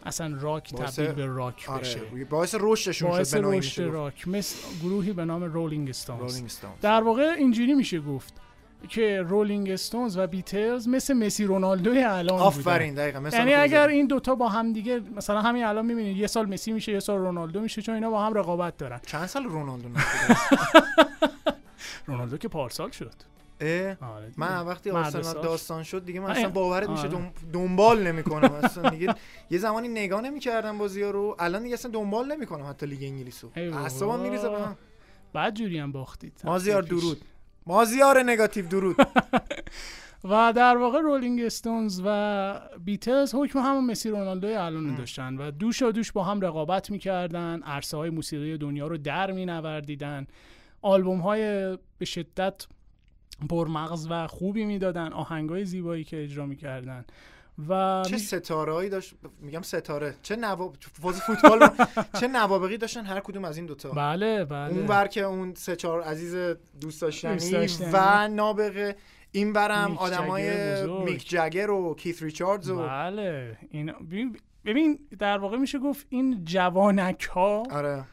اصلا 0.06 0.38
راک 0.40 0.74
تبدیل 0.74 1.12
به 1.12 1.26
راک 1.26 1.70
بشه 1.70 2.00
آره 2.00 2.26
باعث 2.26 2.56
رشدشون 2.60 3.10
باعث 3.10 3.32
شد 3.32 3.42
رشد. 3.44 3.82
راک 3.82 4.28
مثل 4.28 4.56
گروهی 4.84 5.14
به 5.14 5.26
نام 5.26 5.44
رولینگ 5.44 5.90
استونز 5.90 6.42
در 6.82 7.04
واقع 7.04 7.36
اینجوری 7.38 7.74
میشه 7.74 8.00
گفت 8.00 8.34
که 8.90 9.22
رولینگ 9.22 9.70
استونز 9.70 10.18
و 10.18 10.28
بیتلز 10.28 10.88
مثل 10.88 11.14
مسی 11.14 11.44
رونالدوی 11.44 12.04
الان 12.04 12.40
آفرین. 12.40 12.94
دقیقا 12.94 13.30
یعنی 13.34 13.54
اگر. 13.54 13.88
این 13.88 14.08
دوتا 14.08 14.36
با 14.36 14.50
هم 14.50 14.74
دیگه 14.74 15.02
مثلا 15.16 15.42
همین 15.42 15.64
الان 15.64 15.86
می‌بینید 15.86 16.18
یه 16.18 16.28
سال 16.28 16.46
مسی 16.46 16.72
میشه 16.72 16.92
یه 16.92 17.00
سال 17.00 17.18
رونالدو 17.18 17.62
میشه 17.62 17.82
چون 17.82 17.96
اینا 17.96 18.10
با 18.10 18.26
هم 18.26 18.34
رقابت 18.34 18.78
دارن 18.78 19.00
چند 19.06 19.26
سال 19.26 19.44
رونالدو 19.44 19.88
رونالدو 22.08 22.38
که 22.38 22.48
پارسال 22.48 22.92
شد؟ 22.92 23.14
آره. 23.62 24.32
من 24.38 24.66
وقتی. 24.66 24.90
آرسنال 24.90 25.44
داستان 25.44 25.84
شد 25.84 26.06
دیگه 26.06 26.20
من 26.20 26.32
اصلا 26.32 26.50
باورت 26.50 26.90
میشه 26.90 27.08
آره. 27.08 27.32
دنبال 27.54 28.08
نمی‌کنم 28.08 28.52
اصلا 28.52 28.90
دیگه 28.90 29.16
یه 29.50 29.58
زمانی 29.58 29.88
نگاه 29.88 30.22
نمی‌کردم 30.22 30.78
بازی 30.78 31.02
ها 31.02 31.12
رو 31.12 31.36
الان 31.40 31.64
دیگه 31.64 31.74
اصلا 31.74 31.92
دنبال 31.92 32.32
نمی‌کنم 32.32 32.70
حتی 32.70 32.86
لیگ 32.86 33.04
ای 33.56 33.70
بابا. 33.70 33.84
اعصابم 33.84 34.20
میریزه 34.20 34.50
به 34.50 34.60
هم 34.60 34.78
بعد 35.34 35.54
جوری 35.54 35.80
هم 35.80 35.92
باختید 35.92 36.42
مازیار. 36.44 36.82
درود 36.82 37.22
مازیار 37.66 38.24
نگاتیو 38.24 38.68
درود 38.68 38.96
و 40.30 40.54
در 40.56 40.78
واقع 40.78 41.00
رولینگ 41.00 41.42
استونز 41.42 42.02
و 42.06 42.60
بیتلز 42.86 43.36
حکم 43.36 43.60
همون 43.60 43.86
مسی 43.86 44.10
رونالدوی 44.10 44.54
الان 44.54 44.90
رو 44.90 44.96
داشتن 44.96 45.38
و 45.38 45.52
دوش 45.52 45.82
و 45.82 45.92
دوش 45.92 46.12
با 46.12 46.24
هم 46.24 46.42
رقابت 46.42 46.92
می‌کردن 46.92 47.62
عرصه 47.64 47.98
های 47.98 48.10
موسیقی 48.10 48.58
دنیا 48.58 48.88
رو 48.88 48.98
در 48.98 49.32
مینوردیدن 49.32 50.28
آلبوم 50.82 51.20
های 51.20 51.78
به 51.98 52.06
شدت 52.06 52.68
پرمغز 53.50 54.08
و 54.10 54.28
خوبی 54.28 54.66
می‌دادن 54.66 55.14
آهنگ 55.14 55.50
های 55.50 55.66
زیبایی 55.66 56.04
که 56.04 56.24
اجرا 56.24 56.46
می‌کردن. 56.46 57.06
و 57.70 58.04
چه 58.08 58.18
ستارهایی 58.18 58.90
داشت؟ 58.90 59.14
میگم 59.42 59.62
ستاره. 59.62 60.16
چه 60.22 60.36
نواب 60.36 60.76
فاز 61.02 61.22
فوتبال 61.22 61.70
چه 62.20 62.28
نوابقی 62.28 62.78
داشتن 62.78 63.06
هر 63.06 63.20
کدوم 63.20 63.46
از 63.46 63.58
این 63.58 63.66
دوتا؟ 63.66 63.92
بله 63.92 64.46
بله. 64.46 64.74
اون 64.74 64.88
ور 64.88 65.08
که 65.08 65.22
اون 65.22 65.54
سه 65.54 65.76
چهار 65.76 66.02
عزیز 66.02 66.56
دوست 66.82 67.02
داشتنی. 67.02 67.40
و 67.94 68.28
نابغه. 68.28 68.96
این 69.32 69.54
برم 69.54 69.98
آدمای. 69.98 70.86
میک 71.06 71.30
جگر 71.30 71.70
و 71.70 71.96
کیت 71.96 72.24
ریچاردز 72.24 72.70
و 72.70 72.88
بله. 72.88 73.58
این 73.72 73.86
ببین- 73.92 74.38
ببین 74.66 75.00
در 75.20 75.38
واقع 75.38 75.58
میشه 75.58 75.80
گفت 75.80 76.06
این 76.10 76.46
جوانک 76.46 77.24
ها 77.24 77.64
آره. 77.72 78.04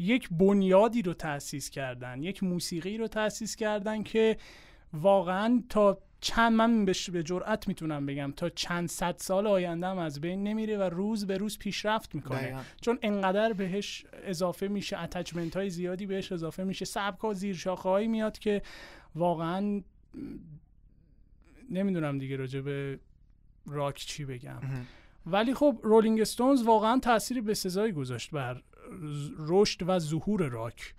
یک 0.00 0.28
بنیادی 0.30 1.02
رو 1.02 1.14
تأسیس 1.14 1.70
کردن 1.70 2.22
یک 2.22 2.42
موسیقی 2.42 2.98
رو 2.98 3.08
تأسیس 3.08 3.56
کردن 3.56 4.02
که 4.02 4.36
واقعا 4.92 5.62
تا 5.68 5.98
چند 6.20 6.52
من 6.52 6.84
به 6.84 7.22
جرئت 7.24 7.68
می‌تونم 7.68 8.06
بگم 8.06 8.32
تا 8.36 8.48
چند 8.48 8.88
صد 8.88 9.16
سال 9.18 9.46
آینده 9.46 9.86
هم 9.86 9.98
از 9.98 10.20
بین 10.20 10.42
نمیره 10.42 10.78
و 10.78 10.82
روز 10.82 11.26
به 11.26 11.36
روز 11.36 11.58
پیشرفت 11.58 12.14
می‌کنه. 12.14 12.38
دقیقاً. 12.38 12.60
چون 12.80 12.98
انقدر 13.02 13.52
بهش 13.52 14.04
اضافه 14.24 14.68
میشه 14.68 15.02
اتچمنت 15.02 15.56
های 15.56 15.70
زیادی 15.70 16.06
بهش 16.06 16.32
اضافه 16.32 16.64
میشه. 16.64 16.84
سبک 16.84 17.20
ها 17.20 17.32
زیر 17.32 17.56
شاخه 17.56 18.06
میاد 18.06 18.38
که 18.38 18.62
واقعا 19.14 19.82
نمی‌دونم 21.70 22.18
دیگه 22.18 22.36
راجع 22.36 22.60
به 22.60 22.98
راک 23.66 23.96
چی 23.96 24.24
بگم. 24.24 24.60
ولی 25.26 25.54
خب 25.54 25.80
رولینگ 25.82 26.20
استونز 26.20 26.62
واقعا 26.62 26.98
تاثیر 26.98 27.40
به 27.40 27.54
سزایی 27.54 27.92
گذاشت 27.92 28.30
بر 28.30 28.62
رشد 29.38 29.88
و 29.88 29.98
ظهور 29.98 30.48
راک. 30.48 30.94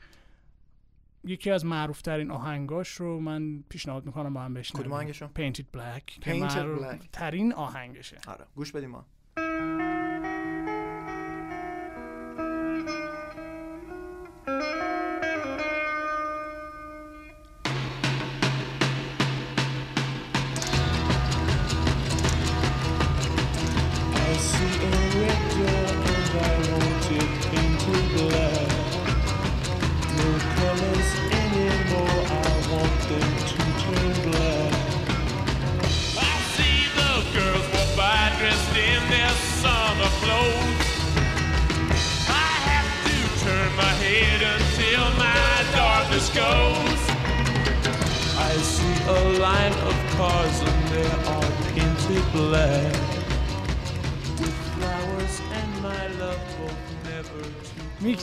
یکی 1.23 1.51
از 1.51 1.65
معروف 1.65 2.01
ترین 2.01 2.31
آهنگاش 2.31 2.89
رو 2.89 3.19
من 3.19 3.63
پیشنهاد 3.69 4.05
می‌کنم 4.05 4.33
با 4.33 4.41
هم 4.41 4.53
بشنویم. 4.53 4.83
کدوم 4.83 4.93
آهنگشو؟ 4.93 5.27
Painted 5.27 5.77
Black. 5.77 6.25
Painted 6.25 6.81
Black. 6.81 7.07
ترین 7.11 7.53
آهنگشه. 7.53 8.17
آره 8.27 8.45
گوش 8.55 8.71
بدیم 8.71 8.89
ما. 8.89 9.05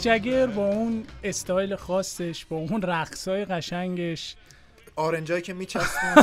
جگر 0.09 0.47
با 0.47 0.67
اون 0.69 1.05
استایل 1.25 1.77
خاصش 1.77 2.45
با 2.45 2.57
اون 2.57 2.83
رقصای 2.83 3.45
قشنگش. 3.45 4.35
آرنجایی 4.97 5.43
که 5.43 5.53
میچسبن 5.53 6.15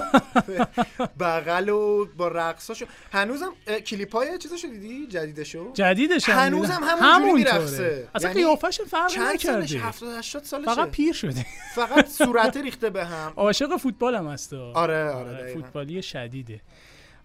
بغل 1.19 1.69
و 1.69 2.05
با 2.17 2.27
رقصاشو. 2.27 2.85
هنوزم 3.11 3.53
کلیپ 3.87 4.15
های 4.15 4.37
چیزاشو 4.37 4.67
دیدی؟ 4.67 5.07
جدیدشو؟ 5.07 5.71
جدیدش 5.73 6.29
هنوزم. 6.29 6.71
همونجوری 6.83 7.13
همونطوره. 7.13 7.59
میرقصه. 7.59 8.07
اصلا 8.15 8.29
یعنی 8.29 8.43
قیافش 8.43 8.81
فرق 8.81 9.09
چند 9.09 9.39
سالش؟ 9.39 9.71
نکرده. 9.71 9.87
70 9.87 10.17
80 10.17 10.43
سالشه. 10.43 10.75
فقط 10.75 10.91
پیر 10.91 11.13
شده. 11.13 11.45
فقط 11.75 12.07
صورت 12.07 12.57
ریخته 12.57 12.89
به 12.89 13.05
هم. 13.05 13.33
عاشق 13.37 13.77
فوتبال 13.77 14.15
هم 14.15 14.27
هست 14.27 14.53
آره 14.53 15.09
آره 15.09 15.31
دقیقاً. 15.33 15.61
فوتبالی 15.61 16.01
شدیده. 16.01 16.61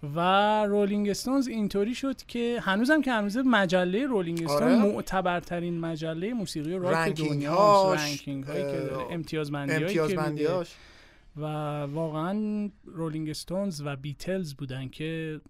و 0.02 0.20
رولینگ 0.64 1.08
استونز 1.08 1.48
اینطوری 1.48 1.94
شد 1.94 2.16
که 2.22 2.60
هنوزم 2.62 3.02
که 3.02 3.12
هنوز 3.12 3.36
مجله 3.36 4.06
رولینگ 4.06 4.42
استون 4.44 4.62
آره. 4.62 4.76
معتبرترین 4.76 5.80
مجله 5.80 6.32
موسیقی 6.32 6.72
راک 6.72 7.14
دنیا 7.14 7.94
رنکینگ 7.94 8.44
هایی 8.44 8.62
که 8.62 8.78
داره 8.78 8.96
اه، 8.96 9.12
امتیازبندی 9.12 9.72
امتیاز 9.74 10.10
که 10.10 10.20
میده. 10.20 10.64
و 11.36 11.42
واقعا 11.82 12.70
رولینگ 12.84 13.30
استونز 13.30 13.82
و 13.84 13.96
بیتلز 13.96 14.54
بودن 14.54 14.88
که 14.88 15.40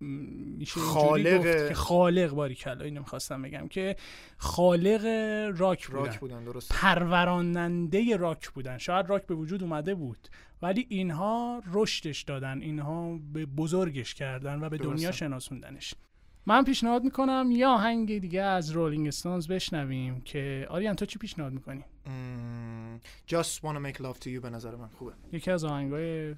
میشه 0.00 0.80
خالق- 0.80 1.38
گفت 1.38 1.68
که 1.68 1.74
خالق 1.74 2.30
باری 2.30 2.54
کلا 2.54 2.84
اینو 2.84 3.00
می‌خواستم 3.00 3.42
بگم 3.42 3.68
که 3.68 3.96
خالق 4.36 5.04
راک 5.56 5.86
بودن 5.88 6.04
راک 6.04 6.20
بودن. 6.20 6.44
درست 6.44 6.72
پروراننده 6.72 8.16
راک 8.16 8.50
بودن. 8.50 8.78
شاید 8.78 9.06
راک 9.08 9.26
به 9.26 9.34
وجود 9.34 9.62
اومده 9.62 9.94
بود. 9.94 10.28
ولی 10.62 10.86
اینها 10.88 11.62
رشدش 11.72 12.22
دادن 12.22 12.62
اینها 12.62 13.18
به 13.32 13.46
بزرگش 13.46 14.14
کردن 14.14 14.60
و 14.64 14.68
به. 14.68 14.78
دنیا 14.78 15.12
شناسوندنش 15.12 15.94
من 16.46 16.64
پیشنهاد 16.64 17.04
می‌کنم 17.04 17.48
یه 17.50 17.66
آهنگ 17.66 18.18
دیگه 18.18 18.42
از 18.42 18.70
رولینگ 18.70 19.08
استونز 19.08 19.48
بشنویم 19.48 20.20
که 20.20 20.66
آریان 20.70 20.94
تو 20.94 21.06
چی 21.06 21.18
پیشنهاد 21.18 21.52
می‌کنی؟ 21.52 21.84
Just 23.28 23.60
wanna 23.62 23.80
make 23.86 23.98
love 23.98 24.18
to 24.18 24.26
you 24.26 24.40
به 24.42 24.50
نظر 24.50 24.76
من 24.76 24.88
خوبه 24.88 25.12
یکی 25.32 25.50
از 25.50 25.64
آهنگای 25.64 26.34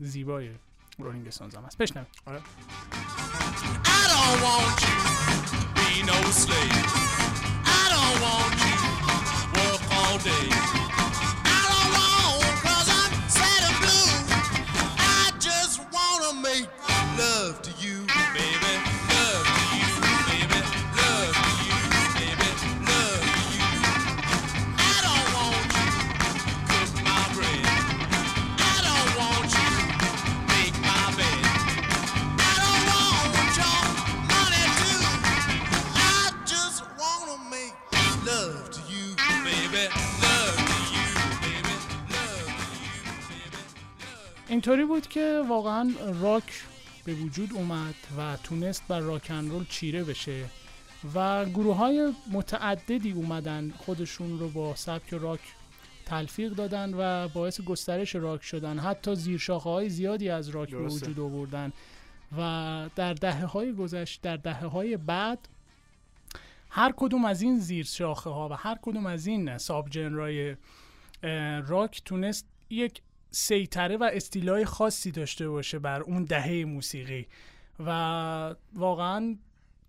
زیبای 0.00 0.50
رولینگ 0.98 1.26
استونز 1.26 1.54
هم 1.54 1.64
هست 1.64 1.78
بشنویم 1.78 2.06
آره 2.26 2.40
I 3.84 4.02
don't 4.12 4.38
want 4.46 4.76
you 4.86 4.96
to 5.50 5.58
be 5.78 5.90
no 6.10 6.18
slave. 6.42 6.88
I 7.80 7.84
don't 7.94 8.16
want 8.26 8.54
you 8.66 8.78
to 9.28 9.42
work 9.56 9.82
all 9.98 10.18
day. 10.30 11.03
love 17.54 17.62
to 17.62 17.70
you, 17.86 18.06
baby. 18.34 18.74
Love 19.14 19.46
to 19.54 19.64
you, 19.78 19.92
baby. 20.28 20.60
Love 20.98 21.34
to 21.44 21.50
you, 21.68 21.78
baby. 22.18 22.50
Love 22.90 23.22
to 23.30 23.42
you. 23.54 23.66
I 24.78 24.96
don't 25.06 25.28
want 25.38 25.68
you 25.78 25.88
to 25.94 26.42
cook 26.70 26.90
my 27.10 27.22
bread. 27.34 27.66
I 28.58 28.76
don't 28.88 29.10
want 29.20 29.50
you 29.58 29.70
to 29.78 30.14
make 30.50 30.74
my 30.90 31.04
bed. 31.18 31.44
I 32.42 32.54
don't 32.60 32.84
want 32.90 33.52
your 33.62 33.82
money 34.34 34.64
too. 34.80 35.02
I 35.94 36.32
just 36.52 36.78
wanna 37.00 37.38
make 37.54 37.74
love 38.26 38.70
to 38.76 38.80
you, 38.92 39.06
baby. 39.46 39.84
Love 40.26 40.58
to 40.70 40.78
you, 40.94 41.06
baby. 41.44 41.74
Love 42.14 42.50
to 42.58 42.76
you, 42.82 43.00
baby. 43.22 43.62
اینطوری 44.48 44.84
بود 44.84 45.06
که 45.06 45.42
واقعا 45.48 45.90
راک 46.22 46.44
به 47.04 47.14
وجود 47.14 47.52
اومد 47.52 47.94
و 48.18 48.36
تونست 48.36 48.82
بر 48.88 49.00
راک 49.00 49.30
اند 49.30 49.50
رول 49.50 49.64
چیره 49.68 50.04
بشه 50.04 50.44
و 51.14 51.44
گروه 51.44 51.76
های 51.76 52.12
متعددی 52.32 53.12
اومدن 53.12 53.70
خودشون 53.78 54.38
رو 54.38 54.48
با 54.48 54.74
سبک 54.74 55.14
راک 55.14 55.40
تلفیق 56.06 56.52
دادن 56.52 56.94
و 56.94 57.28
باعث 57.28 57.60
گسترش 57.60 58.14
راک 58.14 58.42
شدن 58.42 58.78
حتی 58.78 59.14
زیرشاخه 59.14 59.70
های 59.70 59.88
زیادی 59.88 60.28
از 60.28 60.48
راک 60.48 60.70
به. 60.70 60.78
وجود 60.78 61.20
آوردن 61.20 61.72
و 62.38 62.90
در 62.96 63.14
دهه 63.14 63.44
های 63.44 63.72
گذشت 63.72 64.22
در 64.22 64.36
دهه 64.36 64.66
های 64.66 64.96
بعد 64.96 65.48
هر 66.70 66.94
کدوم 66.96 67.24
از 67.24 67.42
این 67.42 67.58
زیر 67.58 67.84
شاخه 67.84 68.30
ها 68.30 68.48
و 68.48 68.52
هر 68.52 68.78
کدوم 68.82 69.06
از 69.06 69.26
این 69.26 69.58
ساب 69.58 69.88
جنرای 69.90 70.56
راک 71.66 72.02
تونست 72.04 72.46
یک 72.70 73.00
سیطره 73.34 73.96
و 73.96 74.10
استیلای 74.12 74.64
خاصی 74.64 75.10
داشته 75.10 75.48
باشه 75.48 75.78
بر 75.78 76.00
اون 76.00 76.24
دهه 76.24 76.64
موسیقی. 76.64 77.26
و 77.86 78.54
واقعا 78.74 79.36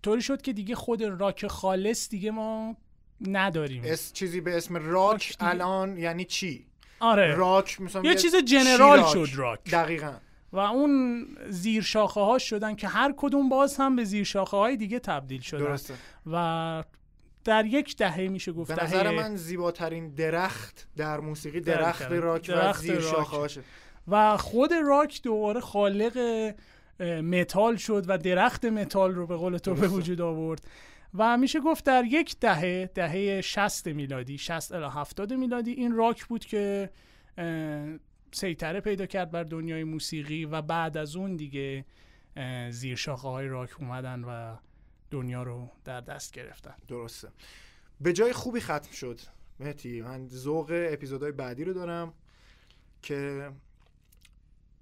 طوری 0.02 0.22
شد 0.22 0.42
که 0.42 0.52
دیگه 0.52 0.74
خود 0.74 1.02
راک 1.02 1.46
خالص 1.46 2.08
دیگه 2.08 2.30
ما 2.30 2.76
نداریم. 3.20 3.82
اس 3.86 4.12
چیزی 4.12 4.40
به 4.40 4.56
اسم 4.56 4.76
راک. 4.76 5.36
الان 5.40 5.98
یعنی 5.98 6.24
چی؟ 6.24 6.66
آره. 7.00 7.34
راک 7.34 7.80
مثلا 7.80 8.02
یه 8.02 8.14
چیز 8.14 8.36
چی 8.36 8.42
general 8.42 8.98
راک؟ 8.98 9.12
شد 9.12 9.28
راک. 9.34 9.70
دقیقا. 9.70 10.12
و 10.52 10.58
اون 10.58 11.26
زیر 11.48 11.82
شاخه 11.82 12.20
ها 12.20 12.38
شدن 12.38 12.74
که 12.74 12.88
هر 12.88 13.14
کدوم 13.16 13.48
باز 13.48 13.76
هم 13.76 13.96
به 13.96 14.04
زیر 14.04 14.24
شاخه 14.24 14.56
های 14.56 14.76
دیگه 14.76 14.98
تبدیل 14.98 15.40
شدن. 15.40 15.64
درسته. 15.64 15.94
و 16.26 16.84
در 17.46 17.66
یک 17.66 17.96
دهه 17.96 18.28
میشه 18.28 18.52
گفت 18.52 18.74
به 18.74 18.84
نظر 18.84 19.10
من 19.10 19.36
زیباترین 19.36 20.08
درخت 20.08 20.88
در 20.96 21.20
موسیقی 21.20 21.60
دقیقاً. 21.60 21.82
درخت 21.82 22.02
راک 22.12 22.46
و 22.48 22.52
درخت 22.52 22.82
زیر 22.82 22.94
راک. 22.94 23.02
شاخه 23.02 23.62
و 24.08 24.36
خود 24.36 24.72
راک 24.72 25.22
دوباره 25.22 25.60
خالق 25.60 26.18
متال 27.24 27.76
شد 27.76 28.04
و 28.08 28.18
درخت 28.18 28.64
متال 28.64 29.14
رو 29.14 29.26
به 29.26 29.36
قول 29.36 29.58
تو 29.58 29.74
به. 29.74 29.88
وجود 29.88 30.20
آورد 30.20 30.66
و 31.14 31.36
میشه 31.36 31.60
گفت 31.60 31.84
در 31.84 32.04
یک 32.04 32.36
دهه 32.40 32.90
دهه 32.94 33.40
60 33.40 33.86
میلادی 33.86 34.38
60 34.38 34.72
الی 34.72 34.88
70 34.92 35.32
میلادی 35.32 35.70
این 35.70 35.92
راک 35.92 36.24
بود 36.24 36.44
که 36.44 36.90
سیطره 38.32 38.80
پیدا 38.80 39.06
کرد 39.06 39.30
بر 39.30 39.44
دنیای 39.44 39.84
موسیقی 39.84 40.44
و 40.44 40.62
بعد 40.62 40.96
از 40.96 41.16
اون 41.16 41.36
دیگه 41.36 41.84
زیر 42.70 42.96
شاخه 42.96 43.28
های 43.28 43.48
راک 43.48 43.70
اومدن 43.80 44.24
و 44.24 44.56
دنیا 45.10 45.42
رو 45.42 45.70
در 45.84 46.00
دست 46.00 46.32
گرفتن. 46.32 46.74
درسته. 46.88 47.28
به 48.00 48.12
جای 48.12 48.32
خوبی 48.32 48.60
ختم 48.60 48.92
شد. 48.92 49.20
مهتی 49.60 50.02
من 50.02 50.28
ذوق 50.28 50.66
اپیزودهای 50.70 51.32
بعدی 51.32 51.64
رو 51.64 51.72
دارم 51.72 52.14
که 53.02 53.50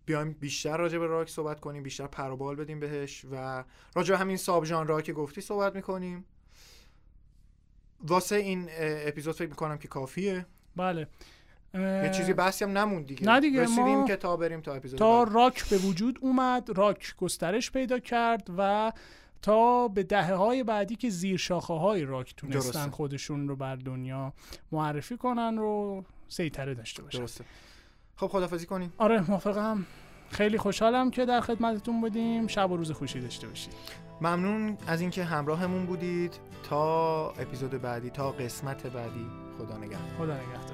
بیایم 0.06 0.32
بیشتر 0.32 0.76
راجع 0.76 0.98
به 0.98 1.06
راک 1.06 1.30
صحبت 1.30 1.60
کنیم 1.60 1.82
بیشتر 1.82 2.06
پر 2.06 2.30
و 2.30 2.36
بال 2.36 2.56
بدیم 2.56 2.80
بهش 2.80 3.24
و 3.32 3.64
راجع 3.94 4.14
به 4.14 4.18
همین 4.18 4.36
ساب 4.36 4.64
ژانرها 4.64 5.02
که 5.02 5.12
گفتی 5.12 5.40
صحبت 5.40 5.74
می‌کنیم. 5.76 6.24
واسه 8.00 8.36
این 8.36 8.68
اپیزود 8.78 9.34
فکر 9.34 9.48
می‌کنم 9.48 9.78
که 9.78 9.88
کافیه. 9.88 10.46
بله. 10.76 11.08
یه 11.74 12.10
چیزی 12.16 12.32
بحثی 12.32 12.64
هم 12.64 12.78
نموند 12.78 13.06
دیگه. 13.06 13.26
نه 13.26 13.40
دیگه، 13.40 13.62
رسیدیم 13.62 13.98
ما 13.98 14.06
که 14.06 14.16
تا 14.16 14.36
بریم 14.36 14.60
تا 14.60 14.74
اپیزود 14.74 14.98
تا 14.98 15.24
بعد. 15.24 15.34
راک 15.34 15.68
به 15.68 15.78
وجود 15.78 16.18
اومد 16.20 16.70
راک 16.78 17.16
گسترش 17.16 17.70
پیدا 17.70 17.98
کرد 17.98 18.48
و 18.58 18.92
تا 19.44 19.88
به 19.88 20.02
دهه 20.02 20.34
های 20.34 20.62
بعدی 20.62 20.96
که 20.96 21.08
زیر 21.08 21.36
شاخه 21.36 21.74
های 21.74 22.04
راک 22.04 22.34
تونستن 22.36 22.58
درسته. 22.60 22.90
خودشون 22.90 23.48
رو 23.48 23.56
بر 23.56 23.76
دنیا 23.76 24.32
معرفی 24.72 25.16
کنن 25.16 25.56
رو 25.56 26.04
سیطره 26.28 26.74
داشته 26.74 27.02
باشن. 27.02 27.18
درسته. 27.18 27.44
خب 28.16 28.26
خدافزی 28.26 28.66
کنیم. 28.66 28.92
آره 28.98 29.30
موافقم. 29.30 29.86
خیلی 30.30 30.58
خوشحالم 30.58 31.10
که 31.10 31.24
در 31.24 31.40
خدمتتون 31.40 32.00
بودیم. 32.00 32.46
شب 32.46 32.70
و 32.70 32.76
روز 32.76 32.90
خوشی 32.90 33.20
داشته 33.20 33.48
باشید. 33.48 33.72
ممنون 34.20 34.78
از 34.86 35.00
اینکه 35.00 35.24
همراهمون 35.24 35.86
بودید. 35.86 36.34
تا 36.62 37.30
اپیزود 37.30 37.70
بعدی 37.70 38.10
تا 38.10 38.30
قسمت 38.32 38.86
بعدی. 38.86 39.26
خدا 39.58 39.76
نگهدار. 39.76 40.16
خدا 40.18 40.34
نگهدار. 40.34 40.73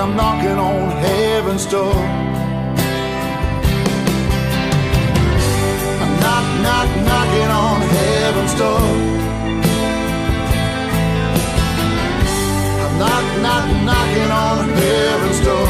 I'm 0.00 0.14
knocking 0.14 0.58
on 0.58 0.90
heaven's 0.90 1.66
door. 1.66 1.92
I'm 6.02 6.12
knock, 6.22 6.46
knock, 6.62 6.88
knocking 7.08 7.50
on 7.50 7.80
heaven's 7.80 8.54
door. 8.54 8.78
I'm 12.84 12.98
knock, 13.00 13.26
knock, 13.42 13.66
knocking 13.88 14.30
on 14.30 14.68
heaven's 14.68 15.40
door. 15.44 15.68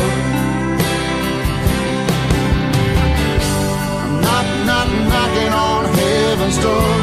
I'm 4.03 4.21
knock, 4.21 4.47
knock, 4.67 4.89
knocking 5.09 5.53
on 5.55 5.85
heaven's 5.87 6.59
door. 6.59 6.98